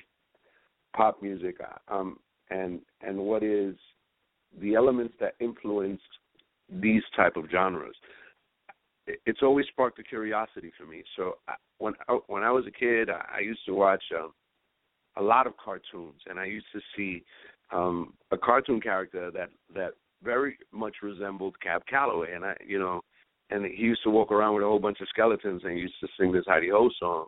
pop 0.96 1.22
music, 1.22 1.58
um, 1.88 2.18
and 2.50 2.80
and 3.02 3.18
what 3.18 3.42
is 3.42 3.74
the 4.60 4.74
elements 4.74 5.14
that 5.20 5.34
influenced 5.40 6.02
these 6.68 7.02
type 7.16 7.36
of 7.36 7.44
genres. 7.50 7.94
It's 9.26 9.42
always 9.42 9.66
sparked 9.68 9.98
a 9.98 10.02
curiosity 10.02 10.72
for 10.78 10.86
me. 10.86 11.02
So 11.16 11.38
I, 11.48 11.54
when 11.78 11.94
I, 12.08 12.18
when 12.28 12.42
I 12.42 12.50
was 12.50 12.64
a 12.66 12.70
kid, 12.70 13.10
I, 13.10 13.38
I 13.38 13.40
used 13.40 13.64
to 13.66 13.74
watch 13.74 14.02
um, 14.18 14.32
a 15.16 15.22
lot 15.22 15.46
of 15.46 15.56
cartoons, 15.56 16.20
and 16.28 16.38
I 16.38 16.44
used 16.44 16.66
to 16.72 16.80
see 16.96 17.24
um, 17.72 18.14
a 18.30 18.38
cartoon 18.38 18.80
character 18.80 19.30
that 19.32 19.50
that 19.74 19.92
very 20.22 20.58
much 20.72 20.96
resembled 21.02 21.58
Cab 21.60 21.82
Calloway, 21.86 22.34
and 22.34 22.44
I, 22.44 22.56
you 22.66 22.78
know, 22.78 23.00
and 23.50 23.66
he 23.66 23.82
used 23.82 24.02
to 24.04 24.10
walk 24.10 24.32
around 24.32 24.54
with 24.54 24.64
a 24.64 24.66
whole 24.66 24.78
bunch 24.78 25.00
of 25.00 25.08
skeletons, 25.08 25.62
and 25.64 25.72
he 25.72 25.80
used 25.80 25.98
to 26.00 26.08
sing 26.18 26.32
this 26.32 26.44
Hi 26.46 26.60
De 26.60 26.68
Ho 26.70 26.88
song. 26.98 27.26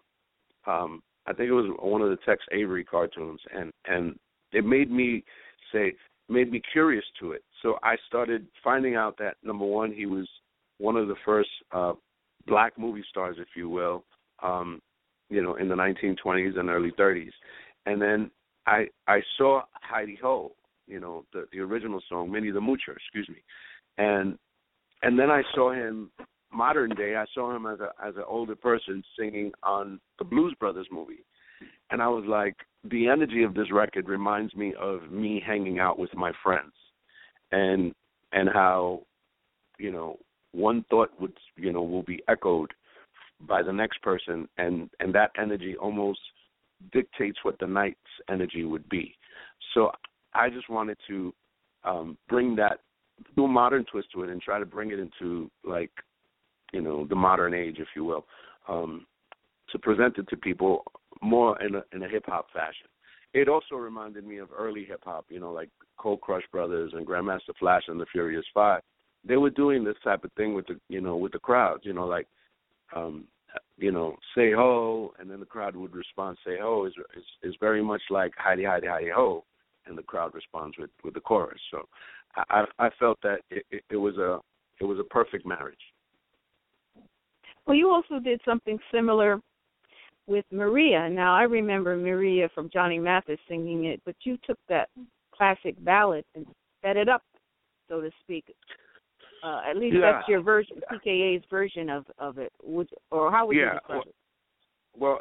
Um, 0.67 1.03
I 1.27 1.33
think 1.33 1.49
it 1.49 1.53
was 1.53 1.71
one 1.81 2.03
of 2.03 2.11
the 2.11 2.19
Tex 2.25 2.43
Avery 2.53 2.85
cartoons, 2.85 3.41
and 3.55 3.73
and 3.87 4.19
it 4.53 4.65
made 4.65 4.91
me 4.91 5.25
say, 5.73 5.95
made 6.29 6.51
me 6.51 6.61
curious 6.73 7.05
to 7.21 7.33
it. 7.33 7.43
So 7.63 7.79
I 7.83 7.97
started 8.07 8.47
finding 8.63 8.97
out 8.97 9.17
that 9.19 9.37
number 9.43 9.65
one, 9.65 9.93
he 9.93 10.07
was 10.07 10.29
one 10.79 10.97
of 10.97 11.09
the 11.09 11.15
first 11.25 11.49
uh, 11.73 11.93
black 12.47 12.79
movie 12.79 13.05
stars, 13.09 13.37
if 13.39 13.49
you 13.57 13.69
will, 13.69 14.05
um, 14.43 14.81
you 15.31 15.43
know, 15.43 15.55
in 15.55 15.69
the 15.69 15.75
1920s 15.75 16.59
and 16.59 16.69
early 16.69 16.91
30s. 16.93 17.31
And 17.87 18.01
then 18.01 18.31
I 18.67 18.87
I 19.09 19.21
saw 19.39 19.63
Hi 19.75 20.05
De 20.05 20.17
Ho, 20.23 20.53
you 20.87 21.01
know, 21.01 21.25
the 21.33 21.47
the 21.53 21.61
original 21.61 22.01
song, 22.09 22.31
Minnie 22.31 22.51
the 22.51 22.61
Moocher, 22.61 22.97
excuse 22.97 23.29
me, 23.29 23.43
and 23.99 24.39
and 25.03 25.19
then 25.19 25.31
I 25.31 25.43
saw 25.55 25.73
him 25.73 26.11
modern 26.53 26.91
day. 26.91 27.17
I 27.17 27.25
saw 27.35 27.55
him 27.55 27.67
as 27.67 27.81
a 27.81 27.91
as 28.05 28.17
an 28.17 28.25
older 28.27 28.57
person 28.57 29.03
singing 29.19 29.53
on 29.63 30.01
the 30.19 30.25
Blues 30.25 30.55
Brothers 30.59 30.89
movie, 30.91 31.25
and 31.91 32.03
I 32.03 32.09
was 32.09 32.25
like, 32.27 32.57
the 32.85 33.09
energy 33.09 33.43
of 33.43 33.55
this 33.55 33.71
record 33.73 34.09
reminds 34.09 34.55
me 34.55 34.75
of 34.81 35.11
me 35.11 35.43
hanging 35.45 35.79
out 35.79 35.99
with 35.99 36.15
my 36.15 36.33
friends, 36.43 36.73
and 37.51 37.95
and 38.33 38.49
how, 38.49 39.03
you 39.79 39.93
know, 39.93 40.19
one 40.53 40.85
thought 40.91 41.11
would 41.21 41.37
you 41.57 41.73
know 41.73 41.83
will 41.83 42.03
be 42.03 42.23
echoed 42.29 42.73
by 43.49 43.63
the 43.63 43.73
next 43.73 44.01
person 44.03 44.49
and 44.59 44.89
and 45.01 45.15
that 45.15 45.31
energy 45.37 45.75
almost 45.77 46.21
dictates 46.93 47.39
what 47.43 47.59
the 47.59 47.67
night's 47.67 47.99
energy 48.29 48.65
would 48.65 48.89
be 48.89 49.15
so 49.75 49.91
i 50.35 50.49
just 50.49 50.69
wanted 50.69 50.97
to 51.09 51.35
um 51.85 52.17
bring 52.29 52.55
that 52.55 52.81
do 53.37 53.45
a 53.45 53.49
modern 53.49 53.85
twist 53.85 54.09
to 54.13 54.23
it 54.23 54.31
and 54.31 54.41
try 54.41 54.59
to 54.59 54.67
bring 54.67 54.91
it 54.91 54.99
into 54.99 55.51
like 55.65 55.91
you 56.73 56.81
know 56.81 57.07
the 57.07 57.15
modern 57.15 57.55
age 57.55 57.77
if 57.79 57.89
you 57.95 58.05
will 58.05 58.25
um 58.69 59.07
to 59.71 59.79
present 59.79 60.17
it 60.19 60.29
to 60.29 60.37
people 60.37 60.85
more 61.23 61.61
in 61.63 61.75
a 61.75 61.83
in 61.93 62.03
a 62.03 62.09
hip 62.09 62.25
hop 62.27 62.47
fashion. 62.53 62.87
It 63.35 63.49
also 63.49 63.77
reminded 63.77 64.27
me 64.27 64.39
of 64.39 64.49
early 64.57 64.85
hip 64.85 65.03
hop 65.05 65.27
you 65.29 65.41
know 65.41 65.53
like 65.53 65.71
cold 65.99 66.21
crush 66.21 66.45
brothers 66.51 66.93
and 66.95 67.07
grandmaster 67.07 67.55
flash 67.59 67.83
and 67.89 68.01
the 68.01 68.07
furious 68.13 68.45
five. 68.53 68.83
They 69.25 69.37
were 69.37 69.51
doing 69.51 69.85
this 69.85 69.97
type 70.03 70.25
of 70.25 70.33
thing 70.33 70.55
with 70.55 70.67
the 70.67 70.79
you 70.89 71.01
know 71.01 71.17
with 71.17 71.33
the 71.33 71.39
crowds 71.39 71.83
you 71.85 71.93
know 71.93 72.07
like 72.07 72.27
um 72.95 73.25
you 73.77 73.93
know 73.93 74.17
say 74.35 74.53
ho 74.53 75.13
and 75.19 75.31
then 75.31 75.41
the 75.41 75.47
crowd 75.47 75.77
would 75.77 75.95
respond 75.95 76.39
say 76.45 76.57
ho 76.61 76.87
is 76.87 76.95
is, 77.17 77.25
is 77.51 77.55
very 77.61 77.83
much 77.83 78.03
like 78.11 78.33
heidi 78.37 78.65
heidi 78.65 78.87
heidi 78.87 79.11
ho 79.15 79.45
and 79.87 79.97
the 79.97 80.03
crowd 80.03 80.35
responds 80.35 80.77
with 80.79 80.91
with 81.05 81.15
the 81.15 81.21
chorus. 81.21 81.61
So 81.71 81.89
i 82.37 82.65
i 82.79 82.91
felt 82.99 83.19
that 83.23 83.41
it, 83.51 83.65
it, 83.71 83.83
it 83.91 83.97
was 83.97 84.17
a 84.17 84.39
it 84.81 84.85
was 84.85 84.99
a 84.99 85.05
perfect 85.05 85.47
marriage 85.47 85.79
Well, 87.67 87.77
you 87.77 87.91
also 87.91 88.19
did 88.19 88.41
something 88.45 88.79
similar 88.93 89.41
with 90.27 90.45
Maria. 90.51 91.09
Now, 91.09 91.35
I 91.35 91.43
remember 91.43 91.97
Maria 91.97 92.49
from 92.55 92.71
Johnny 92.73 92.99
Mathis 92.99 93.39
singing 93.49 93.85
it, 93.87 94.01
but 94.05 94.17
you 94.25 94.39
took 94.45 94.59
that 94.69 94.89
classic 95.35 95.75
ballad 95.85 96.25
and 96.35 96.47
sped 96.79 96.97
it 96.97 97.09
up, 97.09 97.23
so 97.89 98.01
to 98.01 98.11
speak. 98.23 98.45
Uh, 99.43 99.61
at 99.69 99.77
least 99.77 99.97
Yeah. 99.97 100.13
that's 100.13 100.29
your 100.29 100.41
version, 100.41 100.81
TKA's 100.93 101.45
version 101.51 101.91
of 101.91 102.07
of 102.19 102.39
it. 102.39 102.53
Would 102.63 102.89
or 103.11 103.31
how 103.31 103.47
would 103.47 103.57
you 103.57 103.63
Yeah, 103.63 103.75
describe 103.75 104.07
it? 104.07 104.15
well 104.97 105.21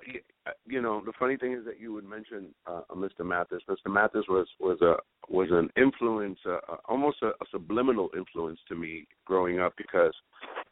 you 0.65 0.81
know, 0.81 1.01
the 1.05 1.13
funny 1.19 1.37
thing 1.37 1.53
is 1.53 1.65
that 1.65 1.79
you 1.79 1.93
would 1.93 2.03
mention 2.03 2.47
uh, 2.65 2.81
Mr. 2.95 3.23
Mathis. 3.23 3.61
Mr. 3.69 3.91
Mathis 3.91 4.25
was 4.27 4.47
was 4.59 4.81
a 4.81 4.95
was 5.29 5.49
an 5.51 5.69
influence, 5.77 6.39
uh, 6.47 6.57
almost 6.85 7.17
a, 7.21 7.27
a 7.27 7.45
subliminal 7.51 8.09
influence 8.17 8.59
to 8.67 8.75
me 8.75 9.07
growing 9.25 9.59
up 9.59 9.73
because 9.77 10.13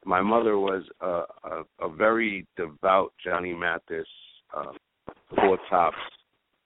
my 0.05 0.21
mother 0.21 0.57
was 0.57 0.83
a, 1.01 1.23
a, 1.43 1.63
a 1.81 1.89
very 1.89 2.47
devout 2.57 3.13
Johnny 3.23 3.53
Mathis, 3.53 4.07
uh, 4.55 4.71
Four 5.35 5.59
Tops, 5.69 5.97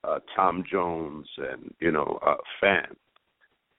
uh, 0.03 0.19
Tom 0.35 0.63
Jones, 0.71 1.27
and 1.37 1.73
you 1.79 1.91
know, 1.91 2.19
uh, 2.25 2.35
fan. 2.61 2.87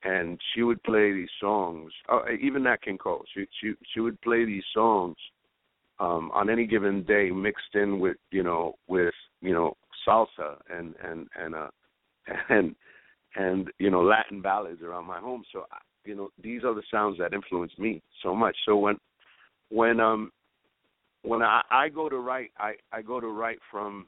And 0.02 0.38
she 0.54 0.62
would 0.62 0.82
play 0.82 1.12
these 1.12 1.30
songs. 1.40 1.90
Uh, 2.12 2.20
even 2.38 2.64
Nat 2.64 2.82
King 2.82 2.98
Cole. 2.98 3.24
She 3.34 3.46
she 3.60 3.72
she 3.94 4.00
would 4.00 4.20
play 4.20 4.44
these 4.44 4.64
songs 4.74 5.16
um, 6.00 6.30
on 6.32 6.50
any 6.50 6.66
given 6.66 7.04
day, 7.04 7.30
mixed 7.30 7.74
in 7.74 8.00
with 8.00 8.16
you 8.30 8.42
know 8.42 8.74
with 8.88 9.14
you 9.40 9.52
know 9.52 9.76
salsa 10.06 10.56
and 10.70 10.94
and 11.02 11.28
and 11.36 11.54
uh 11.54 11.68
and 12.48 12.74
and 13.36 13.70
you 13.78 13.90
know 13.90 14.02
Latin 14.02 14.40
ballads 14.40 14.82
around 14.82 15.06
my 15.06 15.18
home. 15.18 15.44
So 15.52 15.64
you 16.04 16.14
know 16.14 16.30
these 16.42 16.64
are 16.64 16.74
the 16.74 16.82
sounds 16.90 17.18
that 17.18 17.32
influenced 17.32 17.78
me 17.78 18.02
so 18.22 18.34
much. 18.34 18.56
So 18.66 18.76
when 18.76 18.96
when 19.70 20.00
um 20.00 20.32
when 21.22 21.42
I, 21.42 21.62
I 21.70 21.88
go 21.88 22.08
to 22.08 22.18
write, 22.18 22.50
I 22.58 22.74
I 22.92 23.02
go 23.02 23.20
to 23.20 23.28
write 23.28 23.58
from 23.70 24.06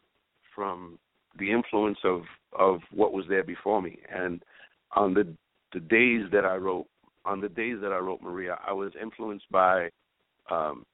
from 0.55 0.99
the 1.38 1.50
influence 1.50 1.99
of 2.05 2.23
of 2.59 2.81
what 2.93 3.12
was 3.12 3.25
there 3.28 3.45
before 3.45 3.81
me. 3.81 3.99
And 4.12 4.43
on 4.95 5.14
the 5.14 5.26
the 5.73 5.81
days 5.81 6.31
that 6.33 6.45
I 6.45 6.57
wrote 6.57 6.87
on 7.25 7.40
the 7.40 7.49
days 7.49 7.78
that 7.83 7.93
I 7.93 7.99
wrote 7.99 8.23
Maria, 8.23 8.59
I 8.66 8.73
was 8.73 8.93
influenced 9.00 9.50
by 9.50 9.90
um 10.50 10.85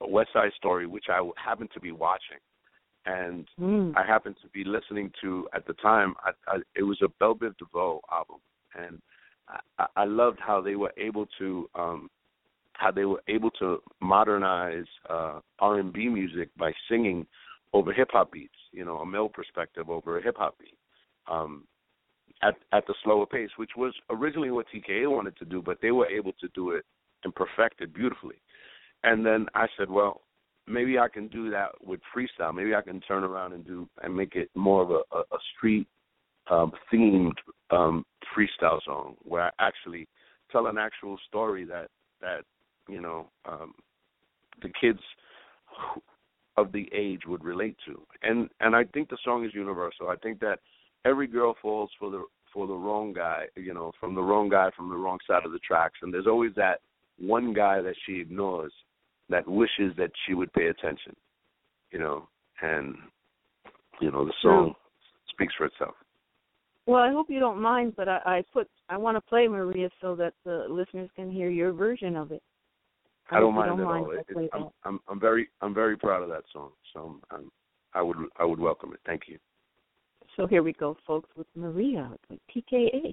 West 0.00 0.30
Side 0.32 0.52
Story, 0.56 0.86
which 0.86 1.06
I 1.08 1.28
happened 1.42 1.70
to 1.74 1.80
be 1.80 1.92
watching, 1.92 2.38
and 3.06 3.46
mm. 3.60 3.92
I 3.96 4.06
happened 4.06 4.36
to 4.42 4.48
be 4.48 4.64
listening 4.64 5.10
to 5.22 5.48
at 5.54 5.66
the 5.66 5.74
time. 5.74 6.14
I, 6.24 6.30
I, 6.46 6.58
it 6.76 6.82
was 6.82 6.98
a 7.02 7.08
Bell 7.20 7.34
Biv 7.34 7.56
DeVoe 7.58 8.00
album, 8.12 8.38
and 8.78 9.00
I, 9.78 9.86
I 9.96 10.04
loved 10.04 10.38
how 10.40 10.60
they 10.60 10.76
were 10.76 10.92
able 10.96 11.26
to 11.38 11.68
um, 11.74 12.10
how 12.74 12.92
they 12.92 13.04
were 13.04 13.22
able 13.26 13.50
to 13.52 13.82
modernize 14.00 14.86
uh, 15.10 15.40
R&B 15.58 16.08
music 16.08 16.48
by 16.56 16.72
singing 16.88 17.26
over 17.72 17.92
hip 17.92 18.08
hop 18.12 18.30
beats. 18.30 18.54
You 18.72 18.84
know, 18.84 18.98
a 18.98 19.06
male 19.06 19.28
perspective 19.28 19.90
over 19.90 20.18
a 20.18 20.22
hip 20.22 20.36
hop 20.38 20.56
beat. 20.58 20.78
Um, 21.30 21.64
at 22.42 22.54
at 22.72 22.86
the 22.86 22.94
slower 23.02 23.26
pace, 23.26 23.50
which 23.56 23.72
was 23.76 23.92
originally 24.10 24.50
what 24.50 24.66
TKA 24.74 25.10
wanted 25.10 25.36
to 25.38 25.44
do, 25.44 25.60
but 25.60 25.78
they 25.82 25.90
were 25.90 26.06
able 26.06 26.32
to 26.40 26.48
do 26.54 26.70
it 26.70 26.84
and 27.24 27.34
perfect 27.34 27.80
it 27.80 27.92
beautifully. 27.92 28.36
And 29.04 29.24
then 29.24 29.46
I 29.54 29.66
said, 29.78 29.90
well, 29.90 30.22
maybe 30.66 30.98
I 30.98 31.08
can 31.08 31.28
do 31.28 31.50
that 31.50 31.70
with 31.84 32.00
freestyle. 32.14 32.54
Maybe 32.54 32.74
I 32.74 32.82
can 32.82 33.00
turn 33.00 33.24
around 33.24 33.52
and 33.52 33.66
do 33.66 33.88
and 34.02 34.14
make 34.14 34.34
it 34.34 34.50
more 34.54 34.82
of 34.82 34.90
a, 34.90 35.16
a, 35.16 35.20
a 35.20 35.38
street 35.56 35.86
um, 36.50 36.72
themed 36.92 37.32
um, 37.70 38.04
freestyle 38.36 38.80
song 38.84 39.16
where 39.22 39.42
I 39.42 39.50
actually 39.58 40.08
tell 40.50 40.66
an 40.66 40.78
actual 40.78 41.18
story 41.28 41.64
that 41.66 41.88
that 42.20 42.40
you 42.88 43.00
know 43.00 43.28
um, 43.46 43.74
the 44.62 44.70
kids 44.80 45.00
of 46.56 46.72
the 46.72 46.88
age 46.92 47.22
would 47.26 47.44
relate 47.44 47.76
to. 47.86 48.02
And 48.22 48.48
and 48.60 48.74
I 48.74 48.84
think 48.84 49.08
the 49.08 49.18
song 49.24 49.44
is 49.44 49.54
universal. 49.54 50.08
I 50.08 50.16
think 50.16 50.40
that 50.40 50.60
every 51.04 51.26
girl 51.26 51.54
falls 51.60 51.90
for 51.98 52.10
the 52.10 52.24
for 52.52 52.66
the 52.66 52.74
wrong 52.74 53.12
guy, 53.12 53.44
you 53.56 53.74
know, 53.74 53.92
from 54.00 54.14
the 54.14 54.22
wrong 54.22 54.48
guy 54.48 54.70
from 54.76 54.88
the 54.88 54.96
wrong 54.96 55.18
side 55.26 55.44
of 55.44 55.52
the 55.52 55.58
tracks. 55.60 55.98
And 56.02 56.12
there's 56.12 56.26
always 56.26 56.52
that 56.56 56.80
one 57.18 57.52
guy 57.52 57.80
that 57.82 57.94
she 58.06 58.20
ignores 58.20 58.72
that 59.30 59.46
wishes 59.46 59.92
that 59.96 60.10
she 60.26 60.34
would 60.34 60.52
pay 60.52 60.66
attention, 60.66 61.14
you 61.90 61.98
know, 61.98 62.28
and 62.62 62.94
you 64.00 64.10
know 64.10 64.24
the 64.24 64.32
song 64.42 64.74
speaks 65.30 65.54
for 65.56 65.66
itself. 65.66 65.94
Well, 66.86 67.02
I 67.02 67.12
hope 67.12 67.26
you 67.28 67.38
don't 67.38 67.60
mind, 67.60 67.94
but 67.96 68.08
I, 68.08 68.20
I 68.24 68.44
put 68.52 68.68
I 68.88 68.96
want 68.96 69.16
to 69.16 69.20
play 69.20 69.46
Maria 69.46 69.90
so 70.00 70.16
that 70.16 70.32
the 70.44 70.66
listeners 70.70 71.10
can 71.14 71.30
hear 71.30 71.50
your 71.50 71.72
version 71.72 72.16
of 72.16 72.32
it. 72.32 72.42
I, 73.30 73.36
I 73.36 73.40
don't 73.40 73.54
mind 73.54 73.68
don't 73.68 73.80
at 73.80 73.84
mind 73.84 74.06
all. 74.06 74.12
It, 74.12 74.26
it, 74.30 74.50
I'm, 74.54 74.68
I'm 74.84 75.00
I'm 75.08 75.20
very 75.20 75.48
I'm 75.60 75.74
very 75.74 75.96
proud 75.96 76.22
of 76.22 76.30
that 76.30 76.44
song, 76.52 76.70
so 76.94 77.20
I'm, 77.30 77.50
I 77.94 78.02
would 78.02 78.16
I 78.38 78.44
would 78.44 78.58
welcome 78.58 78.92
it. 78.94 79.00
Thank 79.04 79.22
you. 79.28 79.38
So 80.36 80.46
here 80.46 80.62
we 80.62 80.72
go, 80.72 80.96
folks, 81.06 81.28
with 81.36 81.48
Maria 81.56 82.10
with 82.30 82.38
TKA. 82.54 83.12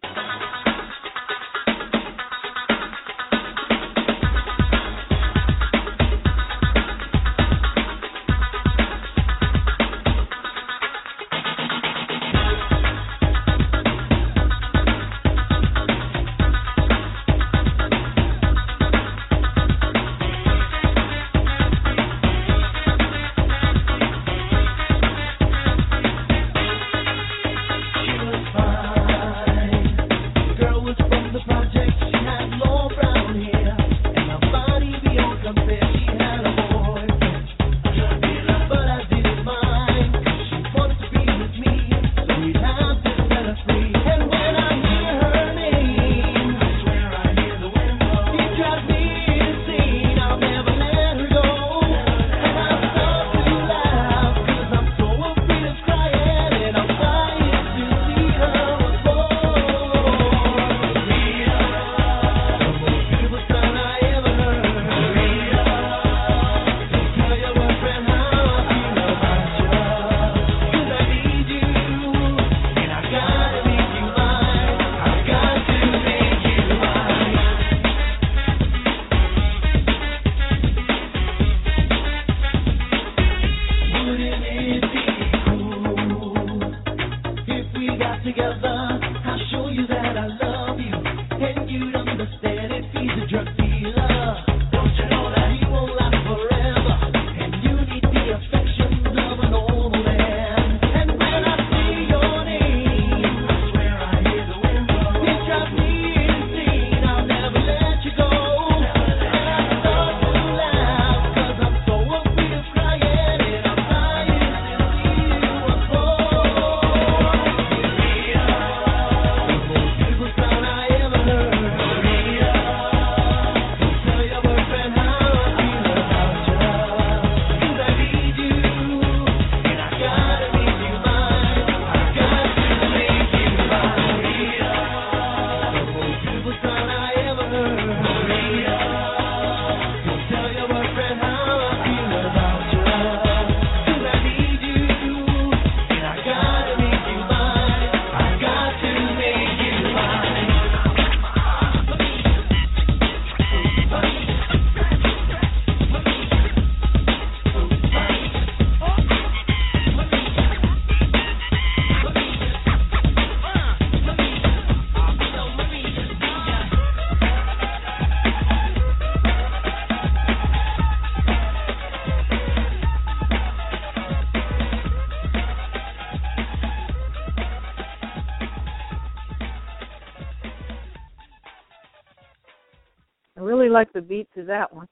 Like 183.75 183.91
the 183.93 184.01
beat 184.01 184.27
to 184.33 184.43
that 184.45 184.73
one. 184.73 184.87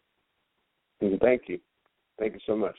Thank 1.00 1.44
you. 1.48 1.60
Thank 2.20 2.34
you 2.34 2.40
so 2.46 2.56
much. 2.56 2.76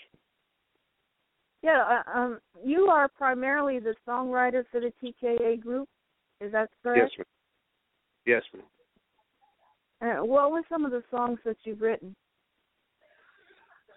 Yeah, 1.62 2.02
uh, 2.06 2.18
um, 2.18 2.40
you 2.62 2.84
are 2.86 3.08
primarily 3.08 3.78
the 3.78 3.94
songwriter 4.06 4.64
for 4.70 4.80
the 4.80 4.92
TKA 5.02 5.60
group. 5.60 5.88
Is 6.40 6.52
that 6.52 6.68
correct? 6.82 7.12
Yes, 7.16 7.18
ma'am. 7.18 7.26
Yes, 8.26 8.42
ma'am. 8.54 10.18
Uh, 10.18 10.24
what 10.24 10.52
were 10.52 10.62
some 10.68 10.84
of 10.84 10.90
the 10.90 11.02
songs 11.10 11.38
that 11.44 11.56
you've 11.64 11.80
written? 11.80 12.14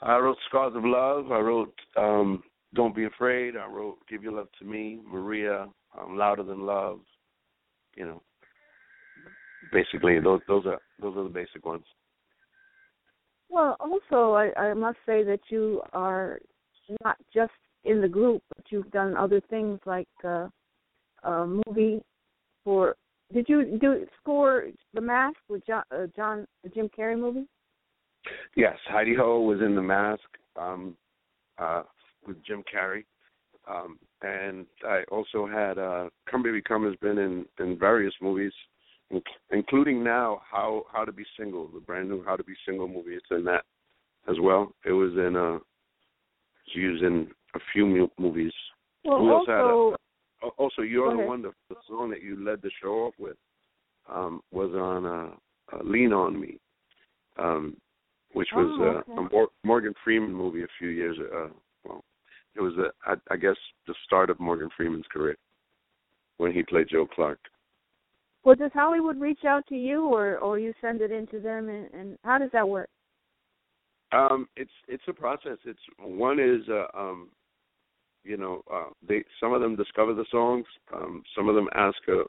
I 0.02 0.18
wrote 0.18 0.38
Scars 0.48 0.74
of 0.76 0.86
Love. 0.86 1.32
I 1.32 1.40
wrote 1.40 1.74
um, 1.98 2.42
Don't 2.74 2.96
Be 2.96 3.06
Afraid. 3.06 3.58
I 3.58 3.68
wrote 3.68 3.98
Give 4.10 4.24
Your 4.24 4.34
Love 4.34 4.48
to 4.60 4.66
Me, 4.66 5.00
Maria, 5.06 5.68
um, 6.00 6.18
Louder 6.18 6.44
Than 6.44 6.62
Love. 6.62 7.02
You 7.96 8.06
know, 8.06 8.22
basically 9.72 10.20
those 10.20 10.42
those 10.48 10.66
are 10.66 10.80
those 11.02 11.16
are 11.18 11.24
the 11.24 11.30
basic 11.30 11.66
ones. 11.66 11.86
Well, 13.50 13.78
also 13.80 14.34
I, 14.34 14.52
I 14.60 14.74
must 14.74 14.98
say 15.06 15.24
that 15.24 15.40
you 15.50 15.82
are 15.94 16.40
not 17.04 17.18
just 17.34 17.52
in 17.86 18.02
the 18.02 18.08
group, 18.08 18.44
but 18.56 18.66
you've 18.70 18.92
done 18.92 19.16
other 19.16 19.42
things 19.50 19.80
like 19.86 20.08
uh, 20.24 20.48
a 21.24 21.62
movie 21.68 22.02
for. 22.64 22.96
Did 23.34 23.50
you 23.50 23.78
do 23.82 24.06
score 24.22 24.68
The 24.94 25.02
Mask 25.02 25.38
with 25.50 25.66
John, 25.68 25.84
uh, 25.94 26.08
John 26.16 26.46
the 26.64 26.70
Jim 26.70 26.90
Carrey 26.98 27.20
movie? 27.20 27.46
Yes, 28.56 28.78
Hi 28.88 29.04
De 29.04 29.16
Ho 29.16 29.42
was 29.42 29.60
in 29.62 29.76
The 29.76 29.82
Mask 29.82 30.24
um, 30.56 30.96
uh, 31.58 31.84
with 32.26 32.38
Jim 32.46 32.64
Carrey, 32.74 33.04
um, 33.70 34.00
and 34.22 34.66
I 34.88 35.04
also 35.12 35.46
had 35.46 35.78
uh, 35.78 36.10
Come 36.30 36.44
Baby 36.44 36.62
Come 36.62 36.86
has 36.86 36.96
been 37.02 37.18
in 37.18 37.46
in 37.60 37.78
various 37.78 38.14
movies, 38.22 38.54
including 39.52 40.04
now 40.04 40.42
How 40.50 40.84
How 40.92 41.06
to 41.06 41.12
Be 41.12 41.24
Single, 41.38 41.70
the 41.74 41.80
brand 41.80 42.10
new 42.10 42.24
How 42.24 42.36
to 42.36 42.44
Be 42.44 42.54
Single 42.66 42.88
movie. 42.88 43.16
It's 43.16 43.26
in 43.32 43.44
that 43.46 43.64
as 44.30 44.36
well. 44.42 44.72
It 44.86 44.92
was 44.92 45.14
in 45.14 45.36
uh, 45.36 45.56
it's 46.66 46.76
used 46.76 47.04
in 47.04 47.28
a 47.56 47.60
few 47.74 48.10
movies. 48.18 48.54
Well, 49.06 49.24
we 49.24 49.32
also, 49.32 49.52
also 49.52 49.96
had 50.42 50.48
a, 50.48 50.52
also 50.58 50.82
you're 50.82 51.16
the 51.16 51.24
one 51.24 51.42
the, 51.42 51.52
the 51.70 51.76
song 51.88 52.10
that 52.10 52.22
you 52.22 52.44
led 52.44 52.62
the 52.62 52.72
show 52.82 53.06
off 53.06 53.14
with 53.18 53.38
um, 54.12 54.42
was 54.52 54.72
on 54.74 55.06
uh, 55.06 55.76
uh, 55.76 55.84
Lean 55.84 56.14
on 56.14 56.40
Me. 56.40 56.60
Um, 57.40 57.78
which 58.34 58.50
was 58.54 59.04
oh, 59.10 59.18
uh, 59.18 59.22
a 59.22 59.48
Morgan 59.66 59.94
Freeman 60.04 60.34
movie 60.34 60.64
a 60.64 60.68
few 60.78 60.90
years. 60.90 61.18
Uh, 61.20 61.48
well, 61.86 62.04
it 62.56 62.62
was 62.62 62.74
uh, 62.78 62.90
I, 63.06 63.34
I 63.34 63.38
guess 63.38 63.56
the 63.88 63.96
start 64.06 64.30
of 64.30 64.40
Morgan 64.40 64.70
Freeman's 64.76 65.06
career 65.12 65.36
when 66.38 66.52
he 66.52 66.64
played 66.64 66.88
Joe 66.92 67.08
Clark. 67.14 67.40
Well, 68.48 68.56
does 68.56 68.72
Hollywood 68.74 69.20
reach 69.20 69.44
out 69.46 69.68
to 69.68 69.76
you, 69.76 70.06
or 70.06 70.38
or 70.38 70.58
you 70.58 70.74
send 70.80 71.02
it 71.02 71.12
into 71.12 71.42
them, 71.42 71.68
and, 71.68 71.90
and 71.94 72.18
how 72.24 72.38
does 72.38 72.50
that 72.54 72.66
work? 72.66 72.88
Um, 74.14 74.48
it's 74.56 74.72
it's 74.88 75.04
a 75.10 75.14
process. 75.14 75.58
It's 75.66 75.82
one 76.00 76.40
is 76.40 76.62
uh, 76.70 76.98
um, 76.98 77.28
you 78.24 78.38
know 78.38 78.62
uh, 78.74 78.86
they 79.06 79.26
some 79.42 79.52
of 79.52 79.60
them 79.60 79.76
discover 79.76 80.14
the 80.14 80.24
songs, 80.32 80.66
um, 80.96 81.24
some 81.36 81.50
of 81.50 81.56
them 81.56 81.68
ask 81.76 81.98
uh, 82.08 82.24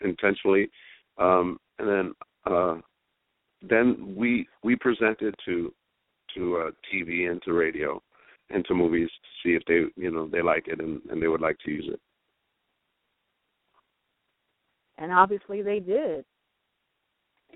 intentionally, 0.00 0.70
um, 1.18 1.58
and 1.80 1.88
then 1.88 2.14
uh, 2.46 2.76
then 3.68 4.14
we 4.16 4.46
we 4.62 4.76
present 4.76 5.22
it 5.22 5.34
to 5.44 5.74
to 6.36 6.56
uh, 6.58 6.70
TV 6.94 7.28
and 7.28 7.42
to 7.42 7.52
radio 7.52 8.00
and 8.50 8.64
to 8.66 8.74
movies 8.74 9.08
to 9.08 9.28
see 9.42 9.56
if 9.56 9.64
they 9.66 9.90
you 10.00 10.12
know 10.12 10.28
they 10.28 10.40
like 10.40 10.68
it 10.68 10.78
and, 10.78 11.00
and 11.10 11.20
they 11.20 11.26
would 11.26 11.40
like 11.40 11.58
to 11.64 11.72
use 11.72 11.90
it. 11.92 11.98
And 14.98 15.12
obviously 15.12 15.62
they 15.62 15.80
did. 15.80 16.24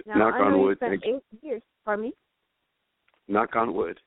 Now, 0.06 0.18
knock 0.18 0.34
I 0.34 0.38
know 0.40 0.44
on 0.46 0.62
wood. 0.62 0.78
spent 0.78 1.02
eight 1.04 1.42
years. 1.42 1.62
Pardon 1.84 2.06
me. 2.06 2.12
Knock 3.26 3.56
on 3.56 3.74
wood. 3.74 3.98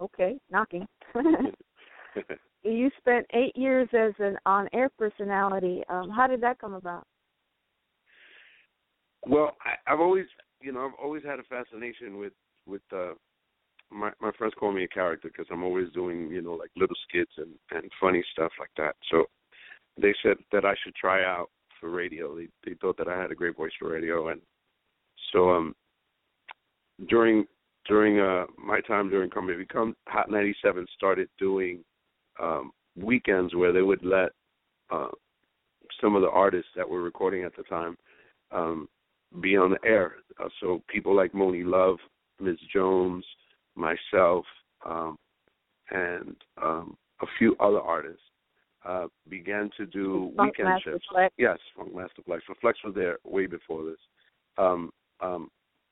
Okay, 0.00 0.38
knocking. 0.50 0.86
you 2.62 2.90
spent 2.98 3.26
eight 3.32 3.56
years 3.56 3.88
as 3.92 4.12
an 4.18 4.36
on-air 4.44 4.90
personality. 4.98 5.82
Um, 5.88 6.10
how 6.10 6.26
did 6.26 6.40
that 6.42 6.58
come 6.58 6.74
about? 6.74 7.06
Well, 9.26 9.56
I, 9.64 9.92
I've 9.92 10.00
always 10.00 10.26
you 10.60 10.72
know, 10.72 10.86
I've 10.86 10.98
always 11.02 11.22
had 11.24 11.38
a 11.38 11.44
fascination 11.44 12.18
with 12.18 12.32
with 12.66 12.82
uh 12.92 13.12
my 13.90 14.10
my 14.20 14.32
friends 14.36 14.54
call 14.58 14.72
me 14.72 14.84
a 14.84 14.88
character 14.88 15.28
because 15.28 15.46
I'm 15.50 15.62
always 15.62 15.92
doing 15.92 16.28
you 16.30 16.42
know 16.42 16.54
like 16.54 16.70
little 16.76 16.96
skits 17.08 17.32
and 17.36 17.54
and 17.70 17.90
funny 18.00 18.24
stuff 18.32 18.52
like 18.58 18.70
that. 18.76 18.96
So 19.10 19.26
they 20.00 20.14
said 20.22 20.36
that 20.52 20.64
I 20.64 20.74
should 20.82 20.94
try 20.94 21.24
out 21.24 21.50
for 21.80 21.90
radio. 21.90 22.36
They 22.36 22.48
they 22.64 22.74
thought 22.80 22.96
that 22.98 23.08
I 23.08 23.20
had 23.20 23.30
a 23.30 23.34
great 23.36 23.56
voice 23.56 23.72
for 23.78 23.90
radio, 23.90 24.28
and 24.28 24.40
so 25.32 25.50
um 25.50 25.74
during 27.08 27.46
during 27.88 28.20
uh 28.20 28.46
my 28.58 28.80
time 28.80 29.10
during 29.10 29.30
Come 29.30 29.46
Baby 29.46 29.66
Come, 29.66 29.96
Hot 30.08 30.30
97 30.30 30.86
started 30.94 31.28
doing 31.38 31.84
um 32.40 32.72
weekends 32.96 33.54
where 33.54 33.72
they 33.72 33.82
would 33.82 34.04
let 34.04 34.30
uh 34.90 35.08
some 36.00 36.16
of 36.16 36.22
the 36.22 36.30
artists 36.30 36.70
that 36.76 36.88
were 36.88 37.02
recording 37.02 37.44
at 37.44 37.56
the 37.56 37.62
time 37.64 37.96
um 38.52 38.88
be 39.40 39.56
on 39.56 39.70
the 39.70 39.88
air. 39.88 40.16
Uh, 40.42 40.48
so 40.60 40.82
people 40.88 41.14
like 41.14 41.32
Monie 41.32 41.64
Love, 41.64 41.96
Ms. 42.40 42.56
Jones, 42.72 43.24
myself, 43.74 44.44
um, 44.84 45.16
and 45.90 46.36
um, 46.62 46.96
a 47.22 47.26
few 47.38 47.56
other 47.60 47.80
artists 47.80 48.22
uh, 48.86 49.06
began 49.28 49.70
to 49.76 49.86
do 49.86 50.32
Funk 50.36 50.50
weekend 50.50 50.68
Master 50.68 50.92
shifts. 50.92 51.06
Flex. 51.10 51.34
Yes, 51.38 51.58
Funk 51.76 51.94
Master 51.94 52.22
Flex. 52.24 52.42
So 52.46 52.54
Flex 52.60 52.78
was 52.84 52.94
there 52.94 53.18
way 53.24 53.46
before 53.46 53.84
this, 53.84 53.98
um, 54.58 54.90
um, 55.20 55.48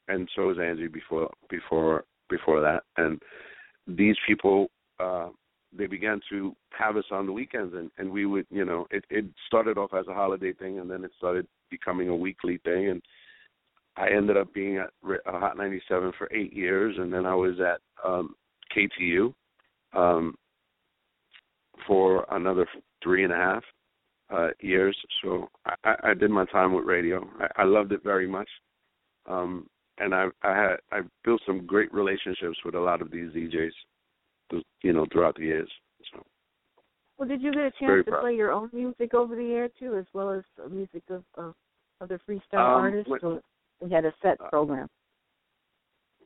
and 0.08 0.28
so 0.34 0.48
was 0.48 0.58
Angie 0.58 0.88
before 0.88 1.30
before 1.48 2.04
before 2.28 2.60
that. 2.60 2.82
And 2.96 3.20
these 3.86 4.16
people 4.26 4.68
uh, 5.00 5.28
they 5.76 5.86
began 5.86 6.20
to 6.30 6.54
have 6.70 6.96
us 6.96 7.04
on 7.10 7.26
the 7.26 7.32
weekends, 7.32 7.74
and 7.74 7.90
and 7.98 8.10
we 8.10 8.26
would 8.26 8.46
you 8.50 8.64
know 8.64 8.86
it 8.90 9.04
it 9.10 9.24
started 9.46 9.78
off 9.78 9.92
as 9.94 10.06
a 10.08 10.14
holiday 10.14 10.52
thing, 10.52 10.78
and 10.78 10.90
then 10.90 11.04
it 11.04 11.10
started 11.16 11.46
becoming 11.70 12.08
a 12.08 12.16
weekly 12.16 12.58
thing, 12.64 12.90
and 12.90 13.02
I 13.96 14.08
ended 14.10 14.36
up 14.36 14.52
being 14.52 14.78
at 14.78 14.90
uh, 15.04 15.38
Hot 15.38 15.56
97 15.56 16.12
for 16.18 16.28
eight 16.32 16.52
years, 16.52 16.96
and 16.98 17.12
then 17.12 17.26
I 17.26 17.34
was 17.34 17.54
at 17.60 17.80
um, 18.08 18.34
KTU 18.76 19.32
um, 19.92 20.34
for 21.86 22.26
another 22.30 22.66
three 23.02 23.24
and 23.24 23.32
a 23.32 23.36
half 23.36 23.62
uh, 24.30 24.48
years. 24.60 24.96
So 25.22 25.48
I, 25.84 25.94
I 26.02 26.14
did 26.14 26.30
my 26.30 26.44
time 26.46 26.72
with 26.72 26.84
radio. 26.84 27.28
I, 27.40 27.62
I 27.62 27.64
loved 27.64 27.92
it 27.92 28.02
very 28.02 28.26
much, 28.26 28.48
um, 29.26 29.66
and 29.98 30.14
I, 30.14 30.26
I 30.42 30.56
had 30.56 30.76
I 30.90 31.00
built 31.24 31.42
some 31.46 31.66
great 31.66 31.92
relationships 31.92 32.58
with 32.64 32.74
a 32.74 32.80
lot 32.80 33.02
of 33.02 33.10
these 33.10 33.30
DJs, 33.32 33.70
you 34.82 34.92
know, 34.92 35.06
throughout 35.12 35.36
the 35.36 35.44
years. 35.44 35.70
So. 36.12 36.22
Well, 37.18 37.28
did 37.28 37.42
you 37.42 37.52
get 37.52 37.60
a 37.62 37.70
chance 37.70 37.80
Very 37.86 38.04
to 38.04 38.10
proud. 38.10 38.20
play 38.22 38.34
your 38.34 38.50
own 38.52 38.70
music 38.72 39.14
over 39.14 39.36
the 39.36 39.52
air 39.52 39.68
too, 39.78 39.96
as 39.96 40.06
well 40.12 40.30
as 40.30 40.42
uh, 40.64 40.68
music 40.68 41.02
of 41.10 41.22
of 41.36 41.54
other 42.00 42.18
freestyle 42.28 42.54
Um, 42.76 42.82
artists? 42.82 43.08
when- 43.10 43.20
or 43.22 43.40
we 43.80 43.90
had 43.90 44.04
a 44.04 44.12
set 44.22 44.40
Uh, 44.40 44.48
program. 44.48 44.88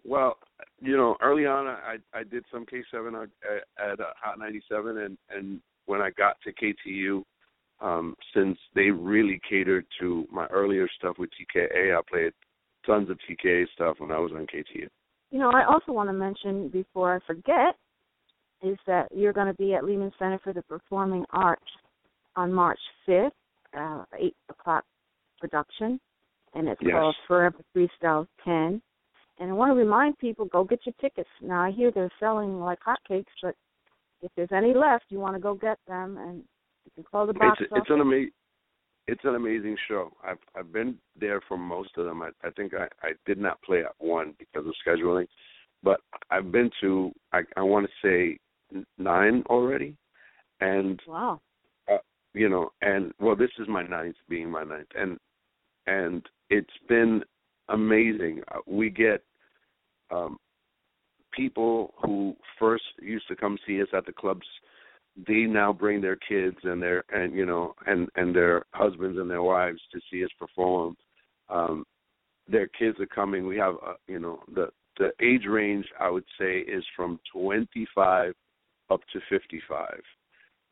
Well, 0.05 0.39
you 0.81 0.97
know, 0.97 1.17
early 1.23 1.47
on, 1.47 1.67
I 1.67 1.97
I 2.15 2.23
did 2.23 2.45
some 2.53 2.67
K7 2.67 3.23
at, 3.23 3.31
at 3.83 4.01
uh, 4.01 4.05
Hot 4.23 4.39
97, 4.39 4.99
and 4.99 5.19
and 5.31 5.61
when 5.87 6.01
I 6.01 6.11
got 6.11 6.37
to 6.43 6.53
KTU, 6.53 7.23
um, 7.81 8.15
since 8.35 8.59
they 8.75 8.91
really 8.91 9.41
catered 9.49 9.87
to 10.01 10.27
my 10.31 10.47
earlier 10.47 10.89
stuff 10.99 11.17
with 11.19 11.31
TKA, 11.31 11.97
I 11.97 12.01
played 12.09 12.33
tons 12.87 13.11
of 13.11 13.19
TKA 13.29 13.67
stuff 13.75 13.97
when 13.99 14.11
I 14.11 14.19
was 14.19 14.33
on 14.33 14.47
KTU. 14.47 14.89
You 15.31 15.39
know, 15.39 15.51
I 15.51 15.65
also 15.65 15.93
want 15.93 16.09
to 16.09 16.13
mention 16.13 16.69
before 16.69 17.15
I 17.15 17.19
forget 17.27 17.77
is 18.63 18.77
that 18.87 19.07
you're 19.15 19.33
going 19.33 19.47
to 19.47 19.55
be 19.55 19.75
at 19.75 19.85
Lehman 19.85 20.13
Center 20.19 20.41
for 20.43 20.53
the 20.53 20.63
Performing 20.63 21.25
Arts 21.31 21.63
on 22.35 22.53
March 22.53 22.81
5th, 23.07 23.31
uh, 23.77 24.05
8 24.19 24.35
o'clock 24.51 24.85
production, 25.39 26.01
and 26.55 26.69
it's 26.69 26.81
Yes. 26.83 26.93
called 26.93 27.17
Forever 27.27 27.63
Freestyle 27.75 28.27
10. 28.45 28.83
And 29.41 29.51
I 29.51 29.55
want 29.55 29.71
to 29.71 29.75
remind 29.77 30.19
people, 30.19 30.47
go 30.47 30.65
get 30.65 30.81
your 30.85 30.95
tickets. 31.01 31.29
Now, 31.41 31.63
I 31.63 31.71
hear 31.71 31.91
they're 31.93 32.11
selling 32.19 32.61
like 32.61 32.79
hotcakes, 32.81 33.27
but 33.43 33.55
if 34.21 34.33
there's 34.37 34.53
any 34.53 34.75
left, 34.75 35.05
you 35.11 35.21
want 35.21 35.37
to 35.37 35.41
go 35.41 35.55
get 35.55 35.79
them, 35.87 36.19
and 36.19 36.43
you 36.85 36.91
can 36.95 37.05
call 37.05 37.27
the 37.27 37.33
box 37.33 37.59
It's 37.61 37.71
office. 37.73 37.83
it's 37.83 37.91
an 37.91 38.01
amazing 38.01 38.33
it's 39.07 39.25
an 39.25 39.37
amazing 39.37 39.77
show. 39.89 40.13
I've 40.23 40.39
I've 40.55 40.73
been 40.73 40.97
there 41.19 41.41
for 41.49 41.57
most 41.57 41.91
of 41.97 42.05
them. 42.05 42.21
I 42.23 42.31
I 42.45 42.51
think 42.51 42.75
I 42.75 42.89
I 43.03 43.13
did 43.27 43.39
not 43.39 43.61
play 43.63 43.81
at 43.81 43.95
one 43.99 44.35
because 44.39 44.67
of 44.67 44.75
scheduling, 44.87 45.27
but 45.83 46.01
I've 46.31 46.53
been 46.53 46.71
to 46.83 47.11
I 47.33 47.41
I 47.57 47.63
want 47.63 47.87
to 47.87 48.07
say 48.07 48.39
nine 48.99 49.45
already, 49.49 49.97
and 50.61 51.01
wow. 51.07 51.41
uh, 51.91 51.99
you 52.35 52.49
know, 52.49 52.71
and 52.83 53.13
well, 53.19 53.37
this 53.37 53.51
is 53.59 53.67
my 53.67 53.83
ninth, 53.83 54.17
being 54.29 54.51
my 54.51 54.65
ninth, 54.65 54.89
and 54.95 55.19
and 55.87 56.27
it's 56.51 56.69
been 56.89 57.23
amazing. 57.71 58.43
Uh, 58.53 58.59
We 58.67 58.91
get 58.91 59.23
um, 60.11 60.37
people 61.33 61.95
who 62.03 62.37
first 62.59 62.85
used 63.01 63.29
to 63.29 63.37
come 63.37 63.59
see 63.67 63.81
us 63.83 63.89
at 63.93 64.07
the 64.07 64.13
clubs. 64.13 64.47
They 65.27 65.43
now 65.43 65.73
bring 65.73 66.01
their 66.01 66.17
kids 66.17 66.57
and 66.63 66.81
their 66.81 67.05
and 67.11 67.35
you 67.35 67.45
know 67.45 67.75
and 67.87 68.09
and 68.15 68.35
their 68.35 68.65
husbands 68.73 69.19
and 69.19 69.31
their 69.31 69.43
wives 69.43 69.81
to 69.93 70.01
see 70.11 70.25
us 70.25 70.31
perform. 70.39 70.97
Um, 71.49 71.85
their 72.49 72.67
kids 72.67 72.99
are 73.01 73.07
coming. 73.07 73.47
We 73.47 73.57
have, 73.59 73.75
uh, 73.87 73.95
you 74.07 74.19
know, 74.19 74.41
the 74.55 74.69
the 74.99 75.11
age 75.21 75.45
range 75.49 75.87
I 76.01 76.11
would 76.11 76.25
say 76.39 76.59
is 76.59 76.85
from 76.97 77.21
25 77.33 78.33
up 78.91 79.01
to 79.13 79.21
55, 79.31 80.01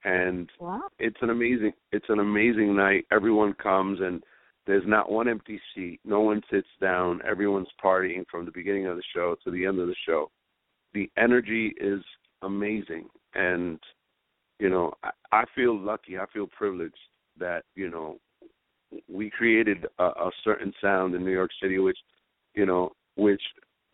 and 0.04 0.50
wow. 0.58 0.82
it's 0.98 1.18
an 1.20 1.30
amazing 1.30 1.72
it's 1.92 2.08
an 2.08 2.20
amazing 2.20 2.74
night. 2.76 3.06
Everyone 3.12 3.54
comes 3.54 4.00
and 4.00 4.22
there's 4.66 4.84
not 4.86 5.10
one 5.10 5.28
empty 5.28 5.60
seat. 5.74 6.00
No 6.04 6.20
one 6.20 6.42
sits 6.50 6.68
down. 6.80 7.20
Everyone's 7.28 7.68
partying 7.82 8.24
from 8.30 8.44
the 8.44 8.50
beginning 8.50 8.86
of 8.86 8.96
the 8.96 9.02
show 9.14 9.36
to 9.44 9.50
the 9.50 9.64
end 9.64 9.78
of 9.78 9.86
the 9.86 9.94
show. 10.06 10.30
The 10.92 11.10
energy 11.16 11.74
is 11.80 12.02
amazing, 12.42 13.08
and 13.34 13.78
you 14.58 14.68
know 14.68 14.92
I, 15.02 15.10
I 15.32 15.44
feel 15.54 15.78
lucky. 15.78 16.18
I 16.18 16.26
feel 16.32 16.46
privileged 16.46 16.94
that 17.38 17.64
you 17.74 17.90
know 17.90 18.18
we 19.08 19.30
created 19.30 19.86
a, 19.98 20.04
a 20.04 20.30
certain 20.44 20.72
sound 20.80 21.14
in 21.14 21.24
New 21.24 21.32
York 21.32 21.50
City, 21.62 21.78
which 21.78 21.98
you 22.54 22.66
know 22.66 22.92
which 23.16 23.42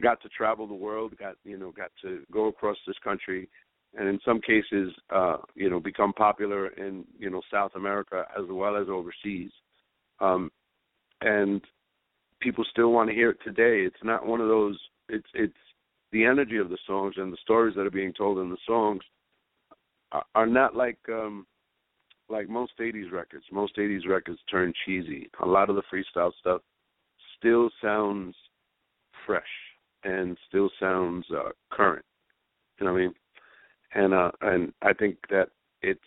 got 0.02 0.20
to 0.22 0.28
travel 0.28 0.66
the 0.66 0.74
world, 0.74 1.16
got 1.18 1.35
you 1.44 1.58
know 1.58 1.70
got 1.70 1.90
to 2.02 2.22
go 2.32 2.46
across 2.46 2.76
this 2.87 2.96
country, 3.04 3.48
and 3.98 4.08
in 4.08 4.18
some 4.24 4.40
cases, 4.40 4.92
uh, 5.11 5.37
you 5.54 5.68
know, 5.68 5.80
become 5.80 6.12
popular 6.12 6.68
in 6.68 7.04
you 7.18 7.30
know 7.30 7.42
South 7.52 7.72
America 7.74 8.24
as 8.38 8.44
well 8.48 8.76
as 8.76 8.88
overseas. 8.88 9.50
Um, 10.20 10.50
and 11.22 11.61
people 12.40 12.64
still 12.70 12.92
want 12.92 13.08
to 13.08 13.14
hear 13.14 13.30
it 13.30 13.38
today. 13.44 13.87
It's 13.87 14.04
not 14.04 14.26
one 14.26 14.40
of 14.40 14.48
those. 14.48 14.78
It's 15.08 15.26
it's 15.35 15.54
the 16.11 16.24
energy 16.24 16.58
of 16.58 16.68
the 16.68 16.78
songs 16.87 17.14
and 17.16 17.32
the 17.32 17.38
stories 17.42 17.74
that 17.76 17.87
are 17.87 17.90
being 17.90 18.12
told 18.12 18.38
in 18.38 18.50
the 18.50 18.56
songs 18.66 19.00
are, 20.12 20.24
are 20.35 20.46
not 20.46 20.76
like 20.76 20.98
um 21.08 21.46
like 22.28 22.48
most 22.48 22.72
80s 22.80 23.12
records. 23.12 23.44
Most 23.52 23.76
80s 23.76 24.08
records 24.08 24.38
turn 24.50 24.72
cheesy. 24.85 25.30
A 25.42 25.46
lot 25.46 25.70
of 25.70 25.76
the 25.76 25.82
freestyle 25.92 26.32
stuff 26.40 26.62
still 27.38 27.70
sounds 27.82 28.35
fresh 29.26 29.42
and 30.04 30.37
still 30.48 30.70
sounds 30.80 31.24
uh, 31.30 31.50
current. 31.70 32.04
You 32.78 32.87
know 32.87 32.92
what 32.92 32.98
I 32.98 33.02
mean? 33.02 33.14
And 33.94 34.14
uh 34.14 34.30
and 34.40 34.72
I 34.82 34.92
think 34.92 35.16
that 35.30 35.48
it's 35.82 36.00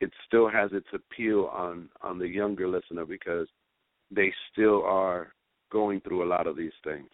it 0.00 0.10
still 0.26 0.48
has 0.48 0.70
its 0.72 0.86
appeal 0.92 1.50
on 1.52 1.88
on 2.02 2.18
the 2.18 2.28
younger 2.28 2.68
listener 2.68 3.04
because 3.04 3.48
they 4.10 4.32
still 4.52 4.82
are 4.84 5.32
going 5.70 6.00
through 6.00 6.24
a 6.24 6.28
lot 6.28 6.46
of 6.46 6.56
these 6.56 6.72
things. 6.84 7.10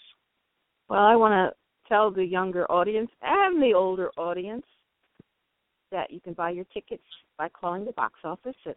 Well, 0.89 1.03
I 1.03 1.17
want 1.17 1.33
to 1.33 1.51
tell 1.89 2.11
the 2.11 2.25
younger 2.25 2.71
audience 2.71 3.11
and 3.23 3.63
the 3.63 3.73
older 3.75 4.11
audience 4.17 4.67
that 5.91 6.11
you 6.11 6.21
can 6.21 6.35
buy 6.35 6.51
your 6.51 6.67
tickets 6.73 7.03
by 7.39 7.49
calling 7.49 7.85
the 7.85 7.93
box 7.93 8.15
office 8.25 8.57
at 8.67 8.77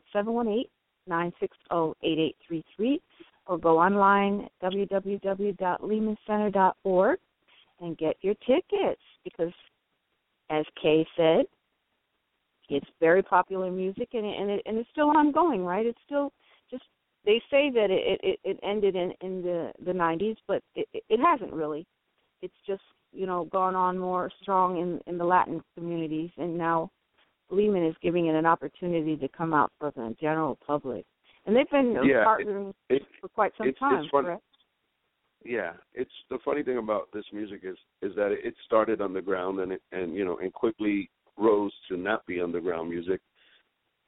718-960-8833 1.10 3.01
or 3.47 3.58
go 3.58 3.80
online 3.80 4.47
www.lehmancenter.org 4.62 7.19
and 7.80 7.97
get 7.97 8.17
your 8.21 8.34
tickets 8.45 9.01
because 9.23 9.53
as 10.49 10.65
Kay 10.82 11.06
said, 11.15 11.45
it's 12.69 12.88
very 12.99 13.23
popular 13.23 13.71
music 13.71 14.10
and 14.13 14.25
and 14.25 14.49
it, 14.49 14.62
and 14.65 14.77
it's 14.77 14.89
still 14.91 15.10
ongoing, 15.10 15.63
right? 15.63 15.86
It's 15.86 15.97
still 16.06 16.34
they 17.25 17.41
say 17.49 17.69
that 17.71 17.89
it 17.89 18.19
it, 18.23 18.39
it 18.43 18.60
ended 18.63 18.95
in 18.95 19.13
in 19.21 19.41
the 19.41 19.71
the 19.86 19.91
90s, 19.91 20.38
but 20.47 20.63
it 20.75 20.88
it 20.93 21.19
hasn't 21.19 21.53
really. 21.53 21.86
It's 22.41 22.53
just 22.65 22.84
you 23.12 23.25
know 23.25 23.45
gone 23.45 23.75
on 23.75 23.97
more 23.97 24.32
strong 24.41 24.77
in 24.77 24.99
in 25.08 25.17
the 25.17 25.25
Latin 25.25 25.62
communities, 25.75 26.32
and 26.38 26.58
now 26.58 26.89
Lehman 27.49 27.86
is 27.86 27.95
giving 28.01 28.27
it 28.27 28.36
an 28.36 28.45
opportunity 28.45 29.15
to 29.17 29.27
come 29.30 29.53
out 29.53 29.71
for 29.80 29.91
the 29.95 30.15
general 30.19 30.58
public. 30.65 31.06
And 31.45 31.56
they've 31.56 31.69
been 31.69 31.95
yeah, 32.03 32.25
partnering 32.25 32.73
it, 32.89 32.95
it, 32.97 33.01
for 33.21 33.30
quite 33.30 33.53
some 33.58 33.69
it's, 33.69 33.80
time, 33.80 34.03
it's 34.03 34.12
correct? 34.12 34.43
Yeah, 35.45 35.73
it's 35.93 36.12
the 36.30 36.39
funny 36.43 36.62
thing 36.62 36.77
about 36.77 37.08
this 37.13 37.23
music 37.32 37.62
is 37.63 37.77
is 38.01 38.13
that 38.15 38.32
it 38.32 38.53
started 38.65 39.01
underground 39.01 39.60
and 39.60 39.71
it 39.71 39.82
and 39.91 40.13
you 40.13 40.25
know 40.25 40.38
and 40.39 40.51
quickly 40.51 41.10
rose 41.38 41.71
to 41.89 41.95
not 41.95 42.25
be 42.25 42.41
underground 42.41 42.89
music, 42.89 43.21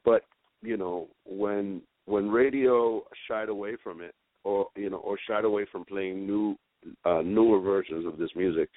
but 0.04 0.24
you 0.62 0.76
know 0.76 1.08
when 1.24 1.80
when 2.06 2.28
radio 2.30 3.02
shied 3.28 3.48
away 3.48 3.76
from 3.82 4.00
it 4.00 4.14
or 4.44 4.66
you 4.76 4.90
know 4.90 4.98
or 4.98 5.18
shied 5.28 5.44
away 5.44 5.66
from 5.70 5.84
playing 5.84 6.26
new 6.26 6.56
uh, 7.04 7.22
newer 7.22 7.60
versions 7.60 8.06
of 8.06 8.18
this 8.18 8.30
music, 8.34 8.68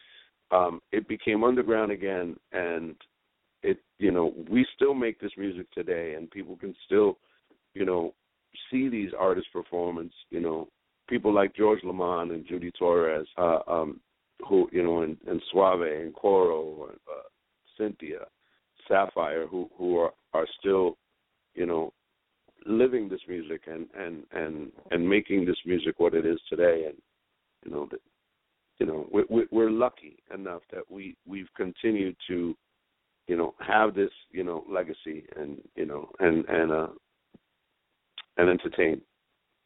um, 0.52 0.82
it 0.92 1.08
became 1.08 1.44
underground 1.44 1.92
again 1.92 2.36
and 2.52 2.96
it 3.62 3.78
you 3.98 4.12
know 4.12 4.34
we 4.50 4.66
still 4.76 4.94
make 4.94 5.20
this 5.20 5.32
music 5.38 5.72
today 5.72 6.16
and 6.16 6.30
people 6.32 6.56
can 6.58 6.76
still 6.86 7.18
you 7.74 7.86
know 7.86 8.14
see 8.70 8.90
these 8.90 9.12
artists 9.18 9.50
performance 9.52 10.14
you 10.30 10.40
know. 10.40 10.68
People 11.10 11.34
like 11.34 11.54
George 11.54 11.84
Lamond 11.84 12.32
and 12.32 12.48
Judy 12.48 12.72
Torres 12.80 13.28
uh 13.38 13.60
um 13.68 14.00
who 14.48 14.70
you 14.72 14.82
know 14.82 15.02
and, 15.02 15.18
and 15.28 15.42
Suave 15.52 15.82
and 15.82 16.14
Coro 16.16 16.88
and 16.88 16.98
uh, 17.10 17.28
Cynthia 17.78 18.20
Sa-Fire 18.88 19.46
who 19.46 19.70
who 19.78 19.98
are 19.98 20.14
are 20.34 20.48
still 20.60 20.98
you 21.56 21.66
know 21.66 21.92
living 22.66 23.10
this 23.10 23.22
music 23.28 23.62
and 23.68 23.88
and 23.98 24.24
and 24.32 24.72
and 24.92 25.08
making 25.08 25.46
this 25.46 25.58
music 25.66 26.00
what 26.00 26.14
it 26.14 26.26
is 26.26 26.40
today. 26.50 26.86
And 26.88 26.98
you 27.66 27.72
know 27.72 27.88
that 27.92 28.00
you 28.80 28.86
know 28.86 29.08
we, 29.12 29.46
we're 29.52 29.72
lucky 29.72 30.18
enough 30.34 30.62
that 30.72 30.84
we 30.90 31.16
we've 31.26 31.50
continued 31.56 32.16
to 32.28 32.56
you 33.28 33.38
know 33.38 33.54
have 33.60 33.96
this 33.96 34.12
you 34.32 34.44
know 34.44 34.64
legacy 34.70 35.26
and 35.36 35.58
you 35.76 35.86
know 35.86 36.10
and 36.20 36.46
and 36.46 36.72
uh 36.72 36.88
and 38.38 38.50
entertain 38.50 39.02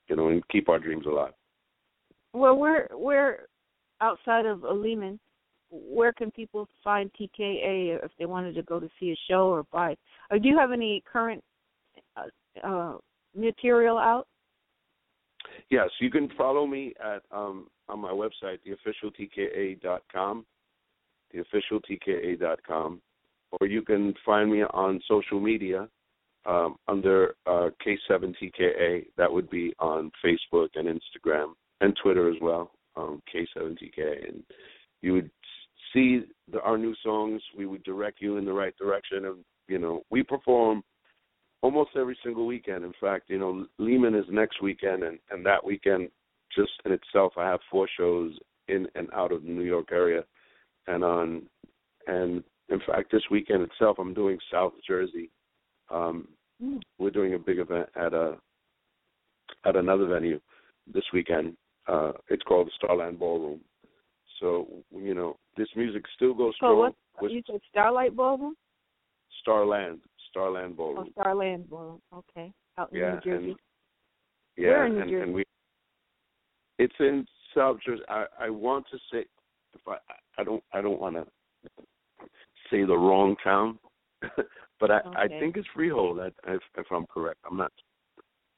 you 0.07 0.15
know 0.15 0.27
and 0.29 0.47
keep 0.49 0.69
our 0.69 0.79
dreams 0.79 1.05
alive. 1.05 1.33
Well 2.33 2.57
we're 2.57 2.87
we're 2.93 3.47
outside 4.01 4.45
of 4.45 4.63
lehman. 4.63 5.19
Where 5.69 6.13
can 6.13 6.31
people 6.31 6.69
find 6.81 7.11
tka 7.19 7.99
if 8.03 8.11
they 8.17 8.25
wanted 8.25 8.55
to 8.55 8.63
go 8.63 8.79
to 8.79 8.89
see 8.99 9.11
a 9.11 9.17
show 9.29 9.49
or 9.49 9.63
buy? 9.71 9.97
Or 10.31 10.39
do 10.39 10.47
you 10.47 10.57
have 10.57 10.71
any 10.71 11.03
current 11.11 11.43
uh, 12.17 12.67
uh 12.67 12.97
material 13.35 13.97
out 13.97 14.27
yes 15.69 15.89
you 15.99 16.09
can 16.09 16.29
follow 16.37 16.65
me 16.65 16.93
at 17.03 17.21
um 17.31 17.67
on 17.87 17.99
my 17.99 18.11
website 18.11 18.59
theofficialtka.com 18.65 20.45
theofficialtka.com 21.35 23.01
or 23.51 23.67
you 23.67 23.81
can 23.81 24.13
find 24.25 24.51
me 24.51 24.63
on 24.63 25.01
social 25.07 25.39
media 25.39 25.87
um, 26.47 26.77
under 26.87 27.35
uh, 27.45 27.69
K7TKA. 27.85 29.07
That 29.17 29.31
would 29.31 29.49
be 29.49 29.73
on 29.79 30.11
Facebook 30.25 30.69
and 30.75 30.87
Instagram 30.87 31.53
and 31.81 31.95
Twitter 32.01 32.29
as 32.29 32.37
well, 32.41 32.71
um, 32.95 33.21
K7TKA. 33.33 34.29
And 34.29 34.43
you 35.01 35.13
would 35.13 35.29
see 35.93 36.21
the, 36.51 36.61
our 36.61 36.77
new 36.77 36.95
songs. 37.03 37.41
We 37.55 37.65
would 37.65 37.83
direct 37.83 38.21
you 38.21 38.37
in 38.37 38.45
the 38.45 38.53
right 38.53 38.75
direction. 38.77 39.25
And, 39.25 39.37
you 39.67 39.77
know, 39.77 40.03
we 40.09 40.23
perform 40.23 40.83
almost 41.61 41.91
every 41.95 42.17
single 42.23 42.45
weekend. 42.45 42.83
In 42.83 42.93
fact, 42.99 43.29
you 43.29 43.39
know, 43.39 43.65
Lehman 43.77 44.15
is 44.15 44.25
next 44.29 44.61
weekend, 44.61 45.03
and, 45.03 45.19
and 45.31 45.45
that 45.45 45.63
weekend, 45.63 46.09
just 46.55 46.71
in 46.85 46.91
itself, 46.91 47.33
I 47.37 47.45
have 47.45 47.59
four 47.69 47.87
shows 47.97 48.33
in 48.67 48.87
and 48.95 49.09
out 49.13 49.31
of 49.31 49.43
the 49.43 49.49
New 49.49 49.63
York 49.63 49.89
area. 49.91 50.23
And 50.87 51.03
on 51.03 51.43
and 52.07 52.43
in 52.69 52.79
fact, 52.85 53.11
this 53.11 53.23
weekend 53.31 53.63
itself, 53.63 53.97
I'm 53.99 54.13
doing 54.13 54.37
South 54.51 54.73
Jersey. 54.85 55.29
Um, 55.89 56.27
mm. 56.63 56.79
We're 56.97 57.11
doing 57.11 57.33
a 57.33 57.39
big 57.39 57.59
event 57.59 57.89
at 57.95 58.13
a 58.13 58.37
at 59.65 59.75
another 59.75 60.07
venue 60.07 60.39
this 60.93 61.03
weekend. 61.13 61.55
Uh, 61.87 62.11
it's 62.29 62.43
called 62.43 62.67
the 62.67 62.71
Starland 62.77 63.19
Ballroom. 63.19 63.61
So 64.39 64.67
you 64.91 65.13
know, 65.13 65.37
this 65.57 65.67
music 65.75 66.03
still 66.15 66.33
goes 66.33 66.55
strong. 66.55 66.71
So 66.71 66.77
what? 67.19 67.31
You 67.31 67.41
said 67.49 67.59
Starlight 67.71 68.15
Ballroom. 68.15 68.55
Starland, 69.41 69.99
Starland 70.29 70.77
Ballroom. 70.77 71.07
Oh, 71.07 71.21
Starland 71.21 71.69
Ballroom. 71.69 72.01
Okay, 72.13 72.51
out 72.77 72.91
in 72.91 72.99
yeah, 72.99 73.13
New 73.13 73.21
Jersey. 73.21 73.49
And, 73.49 73.55
yeah, 74.57 74.67
Where 74.69 74.85
in 74.85 74.93
New 74.93 75.01
and, 75.01 75.09
Jersey? 75.09 75.23
and 75.23 75.33
we. 75.33 75.43
It's 76.79 76.95
in 76.99 77.25
South 77.55 77.77
Jersey. 77.85 78.03
I, 78.07 78.25
I 78.39 78.49
want 78.49 78.85
to 78.91 78.97
say, 79.11 79.25
if 79.73 79.81
I, 79.87 79.97
I 80.37 80.43
don't, 80.43 80.63
I 80.73 80.81
don't 80.81 80.99
want 80.99 81.15
to 81.15 81.25
say 82.69 82.83
the 82.83 82.97
wrong 82.97 83.35
town, 83.43 83.79
but 84.79 84.91
I, 84.91 84.99
okay. 84.99 85.09
I 85.17 85.27
think 85.27 85.57
it's 85.57 85.67
Freehold. 85.73 86.19
I, 86.19 86.27
if, 86.51 86.61
if 86.77 86.85
I'm 86.91 87.05
correct, 87.07 87.39
I'm 87.49 87.57
not. 87.57 87.71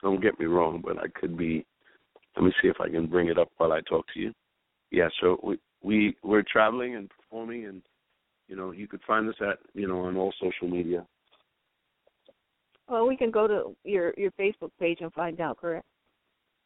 Don't 0.01 0.21
get 0.21 0.39
me 0.39 0.45
wrong, 0.45 0.81
but 0.83 0.97
I 0.97 1.07
could 1.19 1.37
be. 1.37 1.65
Let 2.35 2.45
me 2.45 2.53
see 2.61 2.69
if 2.69 2.77
I 2.79 2.89
can 2.89 3.07
bring 3.07 3.27
it 3.27 3.37
up 3.37 3.49
while 3.57 3.73
I 3.73 3.81
talk 3.81 4.05
to 4.13 4.19
you. 4.19 4.33
Yeah, 4.91 5.09
so 5.21 5.39
we 5.43 5.59
we 5.83 6.15
we're 6.23 6.43
traveling 6.43 6.95
and 6.95 7.09
performing, 7.09 7.65
and 7.65 7.81
you 8.47 8.55
know 8.55 8.71
you 8.71 8.87
could 8.87 9.01
find 9.05 9.27
us 9.29 9.35
at 9.41 9.59
you 9.73 9.87
know 9.87 10.01
on 10.01 10.17
all 10.17 10.33
social 10.41 10.67
media. 10.67 11.05
Well, 12.89 13.07
we 13.07 13.15
can 13.15 13.31
go 13.31 13.47
to 13.47 13.75
your 13.83 14.13
your 14.17 14.31
Facebook 14.31 14.71
page 14.79 14.99
and 15.01 15.13
find 15.13 15.39
out. 15.39 15.57
Correct? 15.57 15.85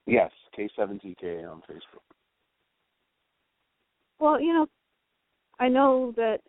Yes, 0.06 0.32
K7TK 0.58 1.50
on 1.50 1.62
Facebook. 1.70 2.04
Well, 4.20 4.40
you 4.40 4.54
know, 4.54 4.68
I 5.60 5.68
know 5.68 6.14
that 6.16 6.40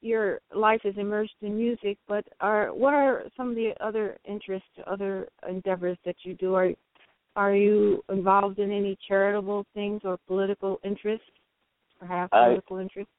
your 0.00 0.40
life 0.54 0.82
is 0.84 0.94
immersed 0.98 1.34
in 1.40 1.56
music, 1.56 1.96
but 2.06 2.24
are 2.40 2.68
what 2.74 2.92
are 2.92 3.24
some 3.36 3.50
of 3.50 3.54
the 3.54 3.72
other 3.80 4.18
interests, 4.26 4.68
other 4.86 5.28
endeavors 5.48 5.96
that 6.04 6.16
you 6.22 6.34
do? 6.34 6.54
Are 6.54 6.70
are 7.36 7.54
you 7.54 8.04
involved 8.10 8.58
in 8.58 8.70
any 8.70 8.96
charitable 9.08 9.64
things 9.74 10.02
or 10.04 10.18
political 10.26 10.78
interests? 10.84 11.26
Perhaps 11.98 12.32
I- 12.32 12.46
political 12.48 12.78
interests? 12.78 13.12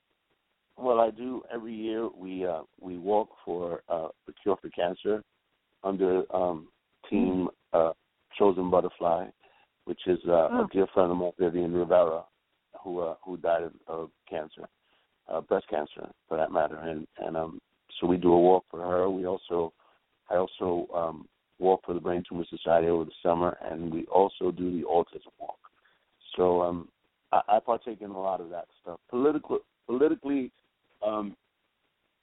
Well, 0.78 1.00
I 1.00 1.10
do 1.10 1.42
every 1.52 1.74
year. 1.74 2.10
We 2.10 2.46
uh, 2.46 2.64
we 2.80 2.98
walk 2.98 3.30
for 3.44 3.82
uh, 3.90 4.10
the 4.28 4.34
cure 4.44 4.58
for 4.62 4.70
cancer 4.70 5.24
under 5.86 6.24
um, 6.36 6.68
Team 7.10 7.48
uh, 7.74 7.92
Chosen 8.38 8.70
Butterfly, 8.70 9.28
which 9.86 10.02
is 10.08 10.20
uh, 10.28 10.50
Oh. 10.52 10.64
a 10.64 10.68
dear 10.74 10.88
friend 10.94 11.12
of 11.12 11.18
mine, 11.18 11.32
Vivian 11.40 11.74
Rivera, 11.74 12.24
who 12.84 13.00
uh, 13.00 13.16
who 13.24 13.38
died 13.38 13.64
of, 13.64 13.74
of 13.88 14.10
cancer, 14.30 14.68
uh, 15.30 15.42
breast 15.42 15.68
cancer 15.70 16.10
for 16.28 16.38
that 16.38 16.52
matter, 16.52 16.78
and 16.78 17.08
and 17.18 17.38
um, 17.38 17.62
so 18.00 18.08
we 18.08 18.18
do 18.18 18.34
a 18.34 18.40
walk 18.40 18.66
for 18.70 18.82
her. 18.82 19.10
We 19.10 19.26
also 19.26 19.72
I 20.30 20.36
also 20.36 20.88
um, 20.94 21.28
walk 21.60 21.82
for 21.86 21.94
the 21.94 22.00
Brain 22.00 22.24
Tumor 22.28 22.46
Society 22.50 22.88
over 22.88 23.06
the 23.06 23.12
summer, 23.24 23.58
and 23.62 23.94
we 23.94 24.06
also 24.06 24.52
do 24.52 24.72
the 24.72 24.86
autism 24.88 25.32
walk. 25.40 25.60
So 26.36 26.62
um, 26.64 26.90
I, 27.32 27.42
I 27.48 27.60
partake 27.60 28.02
in 28.02 28.12
a 28.12 28.22
lot 28.22 28.42
of 28.42 28.50
that 28.50 28.66
stuff. 28.82 29.00
Political, 29.10 29.60
politically, 29.88 30.52
um, 31.06 31.36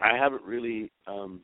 I 0.01 0.17
haven't 0.17 0.43
really 0.43 0.91
um, 1.07 1.41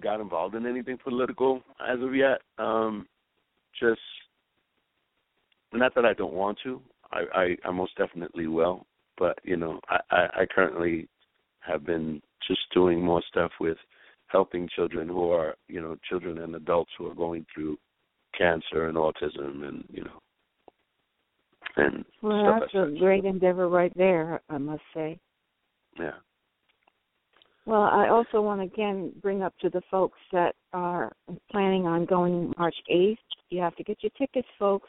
got 0.00 0.20
involved 0.20 0.54
in 0.54 0.66
anything 0.66 0.98
political 1.02 1.62
as 1.86 2.00
of 2.00 2.14
yet. 2.14 2.40
Um, 2.58 3.06
just 3.78 4.00
not 5.72 5.94
that 5.94 6.04
I 6.04 6.14
don't 6.14 6.32
want 6.32 6.58
to. 6.64 6.80
I, 7.12 7.22
I, 7.34 7.56
I 7.68 7.70
most 7.70 7.96
definitely 7.96 8.46
will. 8.46 8.86
But 9.18 9.38
you 9.42 9.56
know, 9.56 9.80
I, 9.88 9.98
I, 10.10 10.26
I 10.42 10.46
currently 10.54 11.08
have 11.60 11.84
been 11.84 12.22
just 12.46 12.60
doing 12.72 13.04
more 13.04 13.22
stuff 13.28 13.50
with 13.60 13.76
helping 14.28 14.68
children 14.74 15.08
who 15.08 15.30
are, 15.30 15.56
you 15.68 15.80
know, 15.80 15.96
children 16.08 16.38
and 16.38 16.54
adults 16.54 16.90
who 16.96 17.10
are 17.10 17.14
going 17.14 17.44
through 17.52 17.78
cancer 18.36 18.88
and 18.88 18.96
autism, 18.96 19.66
and 19.66 19.84
you 19.90 20.04
know, 20.04 20.20
and 21.76 22.04
Well, 22.22 22.44
that's 22.44 22.74
like 22.74 22.88
a 22.88 22.90
that. 22.90 22.98
great 22.98 23.24
endeavor 23.24 23.68
right 23.68 23.92
there, 23.96 24.40
I 24.48 24.58
must 24.58 24.82
say. 24.94 25.18
Yeah. 25.98 26.12
Well, 27.68 27.82
I 27.82 28.08
also 28.08 28.40
want 28.40 28.62
to 28.62 28.64
again 28.64 29.12
bring 29.20 29.42
up 29.42 29.52
to 29.58 29.68
the 29.68 29.82
folks 29.90 30.18
that 30.32 30.54
are 30.72 31.12
planning 31.50 31.86
on 31.86 32.06
going 32.06 32.54
March 32.56 32.74
8th. 32.90 33.18
You 33.50 33.60
have 33.60 33.76
to 33.76 33.84
get 33.84 33.98
your 34.02 34.10
tickets, 34.16 34.48
folks. 34.58 34.88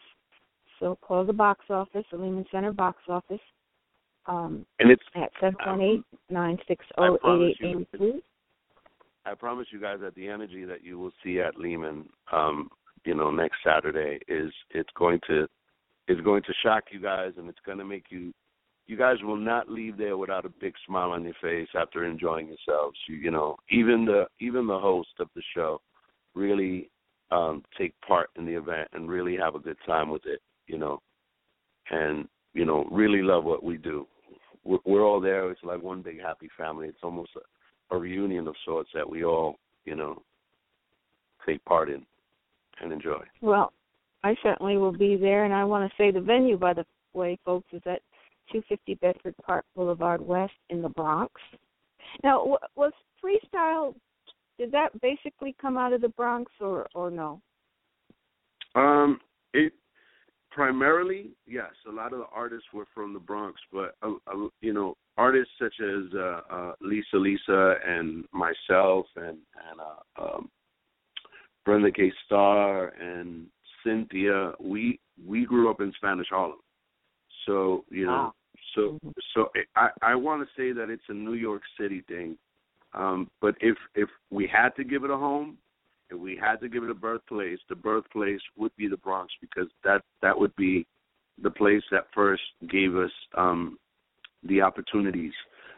So 0.79 0.97
call 1.01 1.25
the 1.25 1.33
box 1.33 1.65
office, 1.69 2.05
the 2.09 2.17
Lehman 2.17 2.45
Center 2.49 2.71
box 2.71 2.99
office, 3.09 3.41
um, 4.27 4.65
And 4.79 4.91
it's 4.91 5.03
at 5.13 5.29
seven 5.41 5.57
one 5.65 5.81
eight 5.81 6.03
nine 6.29 6.57
six 6.69 6.85
I 6.97 7.01
zero 7.01 7.15
eight 7.15 7.21
promise 7.59 7.85
you. 7.91 8.21
I 9.25 9.33
promise 9.33 9.67
you 9.71 9.81
guys 9.81 9.97
that 9.99 10.15
the 10.15 10.29
energy 10.29 10.63
that 10.63 10.81
you 10.81 10.97
will 10.97 11.11
see 11.21 11.41
at 11.41 11.57
Lehman, 11.57 12.07
um, 12.31 12.69
you 13.03 13.13
know, 13.13 13.29
next 13.29 13.57
Saturday 13.61 14.19
is 14.29 14.53
it's 14.69 14.89
going 14.95 15.19
to 15.27 15.49
is 16.07 16.21
going 16.21 16.43
to 16.43 16.53
shock 16.63 16.85
you 16.91 17.01
guys 17.01 17.33
and 17.37 17.49
it's 17.49 17.59
going 17.65 17.77
to 17.77 17.83
make 17.83 18.05
you 18.09 18.31
you 18.89 18.97
guys 18.97 19.17
will 19.21 19.38
not 19.38 19.69
leave 19.69 19.97
there 19.97 20.17
without 20.17 20.45
a 20.45 20.54
big 20.60 20.73
smile 20.88 21.12
on 21.12 21.23
your 21.23 21.36
face 21.39 21.67
after 21.80 22.06
enjoying 22.06 22.47
yourselves. 22.47 22.97
You, 23.08 23.17
you 23.17 23.30
know, 23.30 23.56
even 23.69 24.04
the 24.04 24.25
even 24.39 24.65
the 24.65 24.80
host 24.80 25.10
of 25.19 25.30
the 25.36 25.43
show 25.56 25.80
really 26.34 26.89
um 27.30 27.63
take 27.78 27.93
part 28.02 28.32
in 28.36 28.45
the 28.45 28.54
event 28.54 28.88
and 28.93 29.08
really 29.08 29.38
have 29.38 29.54
a 29.54 29.60
good 29.60 29.78
time 29.86 30.10
with 30.10 30.25
it, 30.25 30.41
you 30.65 30.80
know. 30.80 30.99
And 31.91 32.28
you 32.54 32.65
know, 32.65 32.88
really 32.89 33.21
love 33.21 33.43
what 33.43 33.63
we 33.63 33.78
do. 33.78 34.08
We're, 34.63 34.80
we're 34.86 35.06
all 35.06 35.21
there. 35.21 35.52
It's 35.52 35.63
like 35.63 35.84
one 35.84 36.02
big 36.02 36.19
happy 36.19 36.49
family. 36.58 36.88
It's 36.88 37.04
almost 37.04 37.30
a, 37.36 37.95
a 37.95 37.99
reunion 37.99 38.47
of 38.47 38.56
sorts 38.65 38.89
that 38.95 39.08
we 39.08 39.23
all, 39.23 39.60
you 39.86 39.95
know, 39.95 40.23
take 41.45 41.63
part 41.65 41.91
in 41.91 42.04
and 42.82 42.91
enjoy. 42.91 43.21
Well, 43.41 43.71
I 44.23 44.36
certainly 44.41 44.78
will 44.78 44.91
be 44.91 45.15
there, 45.15 45.45
and 45.45 45.54
I 45.54 45.63
want 45.63 45.88
to 45.88 45.95
say 45.95 46.10
the 46.10 46.21
venue, 46.21 46.58
by 46.58 46.73
the 46.73 46.86
way, 47.13 47.38
folks, 47.45 47.67
is 47.71 47.84
at 47.86 48.02
250 48.51 48.95
Bedford 48.95 49.35
Park 49.45 49.65
Boulevard 49.75 50.21
West 50.21 50.53
in 50.69 50.81
the 50.81 50.89
Bronx. 50.89 51.33
Now, 52.23 52.57
was 52.75 52.93
freestyle? 53.23 53.95
Did 54.57 54.71
that 54.71 54.89
basically 55.01 55.55
come 55.62 55.77
out 55.77 55.93
of 55.93 56.01
the 56.01 56.09
Bronx, 56.09 56.51
or 56.59 56.88
or 56.93 57.09
no? 57.09 57.41
Um, 58.75 59.19
it 59.53 59.73
primarily, 60.51 61.31
yes. 61.47 61.71
A 61.88 61.91
lot 61.91 62.13
of 62.13 62.19
the 62.19 62.25
artists 62.33 62.67
were 62.73 62.85
from 62.93 63.13
the 63.13 63.19
Bronx, 63.19 63.59
but 63.71 63.95
uh, 64.01 64.13
uh, 64.27 64.47
you 64.62 64.73
know, 64.73 64.95
artists 65.17 65.53
such 65.59 65.75
as 65.81 66.13
uh, 66.13 66.41
uh, 66.49 66.71
Lisa 66.81 67.17
Lisa 67.17 67.75
and 67.88 68.25
myself 68.31 69.05
and 69.15 69.38
and 69.69 69.79
uh, 69.79 70.23
um, 70.23 70.49
Brenda 71.65 71.91
K. 71.91 72.12
Starr 72.25 72.89
and 72.99 73.47
Cynthia, 73.85 74.53
we 74.59 74.99
we 75.25 75.45
grew 75.45 75.69
up 75.69 75.81
in 75.81 75.93
Spanish 75.95 76.27
Harlem, 76.29 76.59
so 77.45 77.85
you 77.89 78.05
know, 78.05 78.33
so 78.75 78.99
so 79.34 79.49
I 79.75 79.89
I 80.01 80.15
want 80.15 80.41
to 80.41 80.47
say 80.55 80.71
that 80.73 80.89
it's 80.89 81.03
a 81.10 81.13
New 81.13 81.34
York 81.34 81.62
City 81.79 82.03
thing, 82.08 82.38
um, 82.93 83.29
but 83.41 83.55
if 83.62 83.77
if 83.95 84.10
we 84.29 84.47
had 84.51 84.69
to 84.77 84.84
give 84.84 85.03
it 85.03 85.10
a 85.10 85.17
home, 85.17 85.58
if 86.10 86.19
we 86.19 86.36
had 86.41 86.60
to 86.62 86.69
give 86.69 86.84
it 86.84 86.89
a 86.89 86.95
birthplace, 86.95 87.60
the 87.69 87.75
birthplace 87.75 88.41
would 88.58 88.75
be 88.77 88.88
the 88.88 88.97
Bronx 88.97 89.32
because 89.41 89.69
that 89.84 90.01
that 90.21 90.38
would 90.38 90.55
be 90.55 90.86
the 91.41 91.51
place 91.51 91.84
that 91.91 92.08
first 92.13 92.43
gave 92.69 92.95
us 92.95 93.12
um 93.38 93.77
the 94.43 94.62
opportunities, 94.62 95.34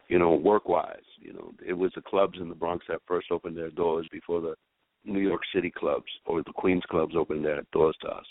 you 0.07 0.19
know, 0.19 0.33
work 0.35 0.67
wise. 0.67 0.97
You 1.19 1.33
know, 1.33 1.53
it 1.65 1.73
was 1.73 1.91
the 1.95 2.01
clubs 2.01 2.37
in 2.39 2.49
the 2.49 2.55
Bronx 2.55 2.85
that 2.89 3.01
first 3.07 3.31
opened 3.31 3.57
their 3.57 3.71
doors 3.71 4.07
before 4.11 4.41
the 4.41 4.55
New 5.03 5.19
York 5.19 5.41
City 5.53 5.71
clubs 5.71 6.11
or 6.25 6.43
the 6.43 6.53
Queens 6.53 6.83
clubs 6.89 7.15
opened 7.15 7.43
their 7.43 7.63
doors 7.73 7.95
to 8.01 8.09
us. 8.09 8.25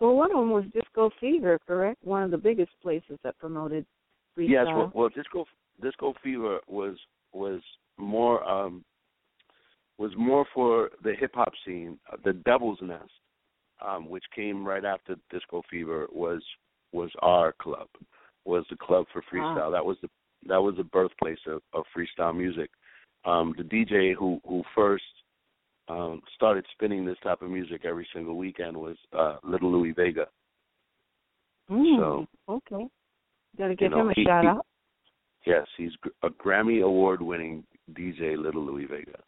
Well, 0.00 0.14
one 0.14 0.30
of 0.30 0.38
them 0.38 0.50
was 0.50 0.64
Disco 0.72 1.10
Fever, 1.20 1.58
correct? 1.66 2.04
One 2.04 2.22
of 2.22 2.30
the 2.30 2.38
biggest 2.38 2.72
places 2.82 3.18
that 3.24 3.38
promoted 3.38 3.86
freestyle. 4.36 4.48
Yes, 4.48 4.66
well, 4.66 4.92
well, 4.94 5.08
disco 5.08 5.46
disco 5.82 6.14
fever 6.22 6.60
was 6.68 6.96
was 7.32 7.60
more 7.98 8.46
um 8.48 8.84
was 9.98 10.12
more 10.16 10.44
for 10.54 10.90
the 11.02 11.14
hip 11.14 11.32
hop 11.34 11.52
scene. 11.64 11.98
Uh, 12.12 12.16
The 12.24 12.34
Devil's 12.34 12.78
Nest, 12.82 13.10
um, 13.84 14.08
which 14.08 14.24
came 14.34 14.66
right 14.66 14.84
after 14.84 15.16
Disco 15.30 15.62
Fever, 15.70 16.06
was 16.12 16.42
was 16.92 17.10
our 17.20 17.52
club, 17.52 17.88
was 18.44 18.64
the 18.70 18.76
club 18.76 19.06
for 19.12 19.22
freestyle. 19.32 19.72
That 19.72 19.84
was 19.84 19.96
the 20.02 20.08
that 20.48 20.60
was 20.60 20.76
the 20.76 20.84
birthplace 20.84 21.38
of, 21.46 21.62
of 21.72 21.84
freestyle 21.96 22.36
music. 22.36 22.70
Um, 23.24 23.54
the 23.56 23.64
DJ 23.64 24.14
who 24.14 24.40
who 24.46 24.62
first 24.74 25.04
um, 25.88 26.20
started 26.34 26.64
spinning 26.72 27.04
this 27.04 27.16
type 27.22 27.42
of 27.42 27.50
music 27.50 27.82
every 27.84 28.06
single 28.12 28.36
weekend 28.36 28.76
was 28.76 28.96
uh, 29.16 29.36
Little 29.44 29.70
Louie 29.70 29.92
Vega. 29.92 30.26
Mm, 31.70 31.98
so- 31.98 32.26
okay, 32.48 32.86
got 33.58 33.68
to 33.68 33.74
give 33.76 33.90
know, 33.92 34.00
him 34.00 34.08
a 34.10 34.12
he- 34.14 34.24
shout 34.24 34.44
he- 34.44 34.48
out. 34.48 34.66
Yes, 35.44 35.66
he's 35.76 35.92
a 36.24 36.28
Grammy 36.28 36.82
award 36.82 37.22
winning 37.22 37.62
DJ, 37.92 38.36
Little 38.36 38.64
Louie 38.64 38.86
Vega. 38.86 39.20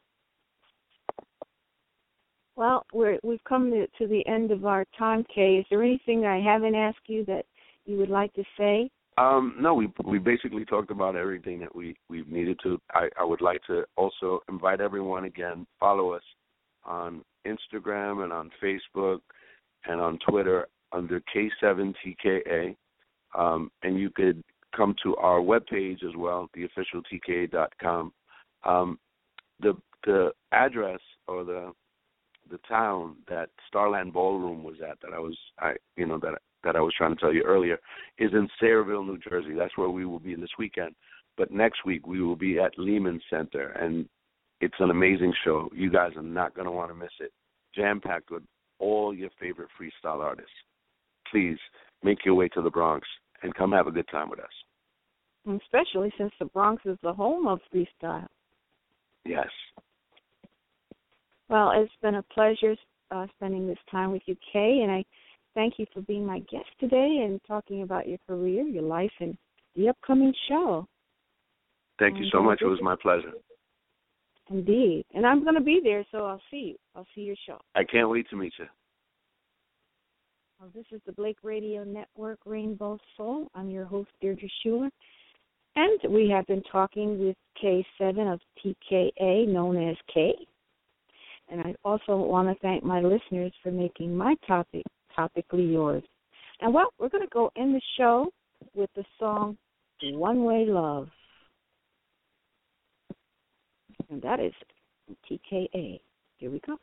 Well, 2.56 2.84
we're 2.92 3.18
we've 3.22 3.42
come 3.44 3.70
to, 3.70 3.86
to 3.98 4.08
the 4.08 4.26
end 4.26 4.50
of 4.50 4.66
our 4.66 4.84
time, 4.98 5.24
Kay. 5.32 5.58
Is 5.58 5.66
there 5.70 5.82
anything 5.82 6.26
I 6.26 6.40
haven't 6.40 6.74
asked 6.74 7.06
you 7.06 7.24
that 7.26 7.44
you 7.86 7.96
would 7.98 8.10
like 8.10 8.32
to 8.34 8.42
say? 8.56 8.90
Um, 9.16 9.54
no, 9.60 9.74
we 9.74 9.88
we 10.04 10.18
basically 10.18 10.64
talked 10.64 10.90
about 10.90 11.14
everything 11.14 11.60
that 11.60 11.74
we 11.74 11.94
we've 12.08 12.26
needed 12.28 12.58
to. 12.64 12.80
I, 12.92 13.08
I 13.18 13.24
would 13.24 13.40
like 13.40 13.62
to 13.68 13.84
also 13.96 14.40
invite 14.48 14.80
everyone 14.80 15.24
again 15.24 15.66
follow 15.78 16.10
us 16.12 16.22
on 16.88 17.22
Instagram 17.46 18.24
and 18.24 18.32
on 18.32 18.50
Facebook 18.62 19.20
and 19.84 20.00
on 20.00 20.18
Twitter 20.28 20.66
under 20.92 21.22
K7TKA, 21.34 22.74
um, 23.36 23.70
and 23.82 23.98
you 23.98 24.10
could 24.10 24.42
come 24.74 24.94
to 25.02 25.16
our 25.16 25.40
webpage 25.40 26.02
as 26.04 26.16
well, 26.16 26.48
theofficialtk.com. 26.56 28.12
Um, 28.64 28.98
the 29.60 29.74
the 30.04 30.30
address 30.52 31.00
or 31.26 31.44
the 31.44 31.72
the 32.50 32.58
town 32.68 33.16
that 33.28 33.50
Starland 33.68 34.12
Ballroom 34.12 34.62
was 34.62 34.76
at 34.80 34.98
that 35.02 35.12
I 35.14 35.18
was 35.18 35.36
I 35.58 35.74
you 35.96 36.06
know 36.06 36.18
that 36.20 36.38
that 36.64 36.76
I 36.76 36.80
was 36.80 36.94
trying 36.96 37.14
to 37.14 37.20
tell 37.20 37.32
you 37.32 37.42
earlier 37.42 37.78
is 38.18 38.32
in 38.32 38.48
Sayreville, 38.60 39.06
New 39.06 39.18
Jersey. 39.18 39.54
That's 39.56 39.76
where 39.76 39.90
we 39.90 40.04
will 40.04 40.18
be 40.18 40.34
this 40.34 40.50
weekend. 40.58 40.94
But 41.36 41.52
next 41.52 41.84
week 41.84 42.06
we 42.06 42.20
will 42.20 42.36
be 42.36 42.58
at 42.58 42.78
Lehman 42.78 43.20
Center 43.30 43.68
and 43.70 44.08
it's 44.60 44.74
an 44.80 44.90
amazing 44.90 45.32
show. 45.44 45.68
You 45.74 45.90
guys 45.90 46.12
are 46.16 46.22
not 46.22 46.54
going 46.54 46.66
to 46.66 46.72
want 46.72 46.90
to 46.90 46.94
miss 46.94 47.10
it. 47.20 47.32
Jam 47.74 48.00
packed 48.00 48.30
with 48.30 48.42
all 48.78 49.14
your 49.14 49.30
favorite 49.40 49.68
freestyle 49.80 50.20
artists. 50.20 50.50
Please 51.30 51.58
make 52.02 52.24
your 52.24 52.34
way 52.34 52.48
to 52.48 52.62
the 52.62 52.70
Bronx 52.70 53.06
and 53.42 53.54
come 53.54 53.72
have 53.72 53.86
a 53.86 53.92
good 53.92 54.08
time 54.10 54.30
with 54.30 54.40
us. 54.40 54.46
And 55.46 55.60
especially 55.60 56.12
since 56.18 56.32
the 56.38 56.46
Bronx 56.46 56.82
is 56.84 56.98
the 57.02 57.12
home 57.12 57.46
of 57.46 57.60
freestyle. 57.74 58.26
Yes. 59.24 59.48
Well, 61.48 61.72
it's 61.74 61.92
been 62.02 62.16
a 62.16 62.22
pleasure 62.22 62.76
uh, 63.10 63.26
spending 63.36 63.66
this 63.66 63.78
time 63.90 64.12
with 64.12 64.22
you, 64.26 64.36
Kay, 64.52 64.80
and 64.82 64.90
I 64.90 65.04
thank 65.54 65.74
you 65.78 65.86
for 65.94 66.02
being 66.02 66.26
my 66.26 66.40
guest 66.40 66.68
today 66.78 67.22
and 67.24 67.40
talking 67.46 67.82
about 67.82 68.08
your 68.08 68.18
career, 68.26 68.62
your 68.62 68.82
life, 68.82 69.10
and 69.20 69.36
the 69.76 69.88
upcoming 69.88 70.34
show. 70.48 70.86
Thank 71.98 72.18
you 72.18 72.26
so 72.30 72.42
much. 72.42 72.60
It 72.60 72.66
was 72.66 72.78
my 72.82 72.96
pleasure. 73.00 73.32
Indeed, 74.50 75.04
and 75.14 75.26
I'm 75.26 75.42
going 75.42 75.56
to 75.56 75.60
be 75.60 75.80
there, 75.82 76.04
so 76.10 76.24
I'll 76.24 76.40
see 76.50 76.70
you. 76.70 76.76
I'll 76.96 77.06
see 77.14 77.20
your 77.20 77.36
show. 77.46 77.58
I 77.74 77.84
can't 77.84 78.08
wait 78.08 78.28
to 78.30 78.36
meet 78.36 78.52
you. 78.58 78.66
Well, 80.58 80.70
this 80.74 80.86
is 80.90 81.00
the 81.06 81.12
Blake 81.12 81.38
Radio 81.42 81.84
Network 81.84 82.38
Rainbow 82.46 82.98
Soul. 83.16 83.48
I'm 83.54 83.70
your 83.70 83.84
host, 83.84 84.08
Deardra 84.22 84.48
Shuler. 84.64 84.90
And 85.76 86.12
we 86.12 86.28
have 86.30 86.46
been 86.46 86.62
talking 86.72 87.18
with 87.18 87.36
K7 87.62 88.32
of 88.32 88.40
TKA, 88.64 89.46
known 89.46 89.90
as 89.90 89.96
K. 90.12 90.32
And 91.48 91.60
I 91.60 91.74
also 91.84 92.16
want 92.16 92.48
to 92.48 92.60
thank 92.60 92.82
my 92.82 93.00
listeners 93.00 93.52
for 93.62 93.70
making 93.70 94.16
my 94.16 94.34
topic 94.46 94.82
topically 95.16 95.70
yours. 95.70 96.02
And 96.60 96.74
well, 96.74 96.92
we're 96.98 97.08
going 97.08 97.22
to 97.22 97.30
go 97.32 97.50
in 97.54 97.72
the 97.72 97.80
show 97.96 98.28
with 98.74 98.90
the 98.96 99.04
song 99.20 99.56
One 100.02 100.42
Way 100.42 100.64
Love. 100.66 101.08
And 104.10 104.22
that 104.22 104.40
is 104.40 104.52
TKA. 105.30 106.00
Here 106.36 106.50
we 106.50 106.60
go. 106.60 106.78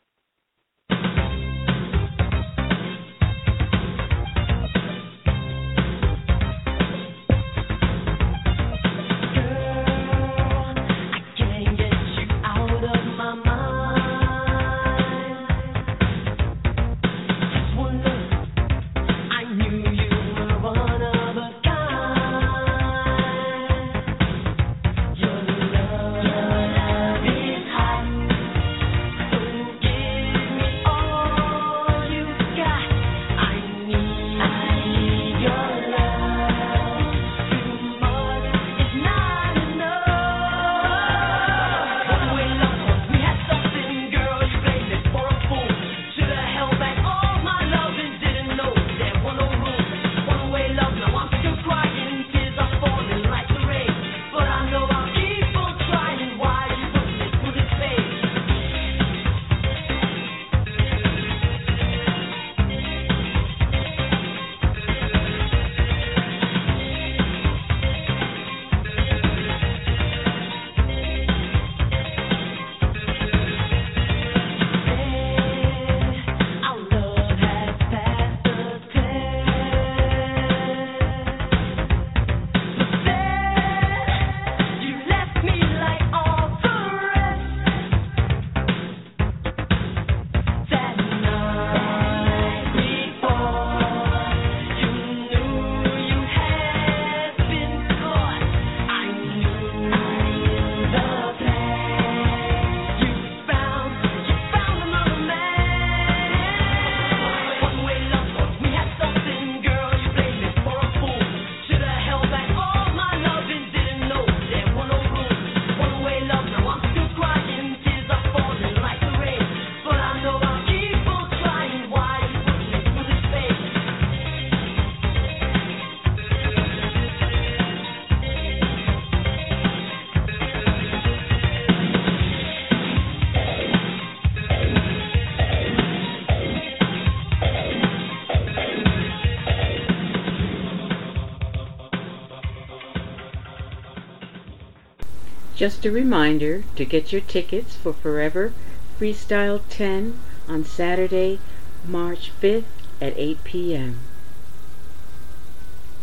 Just 145.66 145.84
a 145.84 145.90
reminder 145.90 146.64
to 146.76 146.86
get 146.86 147.12
your 147.12 147.22
tickets 147.22 147.76
for 147.76 147.92
Forever 147.92 148.54
Freestyle 149.00 149.62
10 149.68 150.20
on 150.48 150.64
Saturday, 150.64 151.40
March 151.88 152.32
5th 152.40 152.66
at 153.02 153.18
8 153.18 153.44
p.m. 153.44 153.98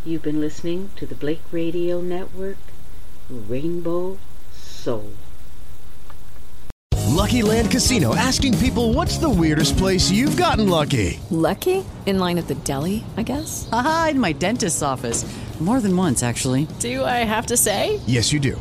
You've 0.04 0.22
been 0.22 0.40
listening 0.40 0.90
to 0.96 1.06
the 1.06 1.14
Blake 1.14 1.44
Radio 1.52 2.00
Network, 2.00 2.56
Rainbow 3.30 4.18
Soul. 4.52 5.12
Lucky 7.10 7.42
Land 7.42 7.70
Casino 7.70 8.16
asking 8.16 8.58
people 8.58 8.92
what's 8.92 9.18
the 9.18 9.30
weirdest 9.30 9.76
place 9.76 10.10
you've 10.10 10.36
gotten 10.36 10.68
lucky? 10.68 11.20
Lucky? 11.30 11.84
In 12.06 12.18
line 12.18 12.38
at 12.38 12.48
the 12.48 12.56
deli, 12.56 13.04
I 13.16 13.22
guess? 13.22 13.68
Aha, 13.70 14.08
in 14.10 14.18
my 14.18 14.32
dentist's 14.32 14.82
office. 14.82 15.24
More 15.60 15.80
than 15.80 15.96
once, 15.96 16.24
actually. 16.24 16.66
Do 16.80 17.04
I 17.04 17.22
have 17.22 17.46
to 17.46 17.56
say? 17.56 18.00
Yes, 18.06 18.32
you 18.32 18.40
do. 18.40 18.60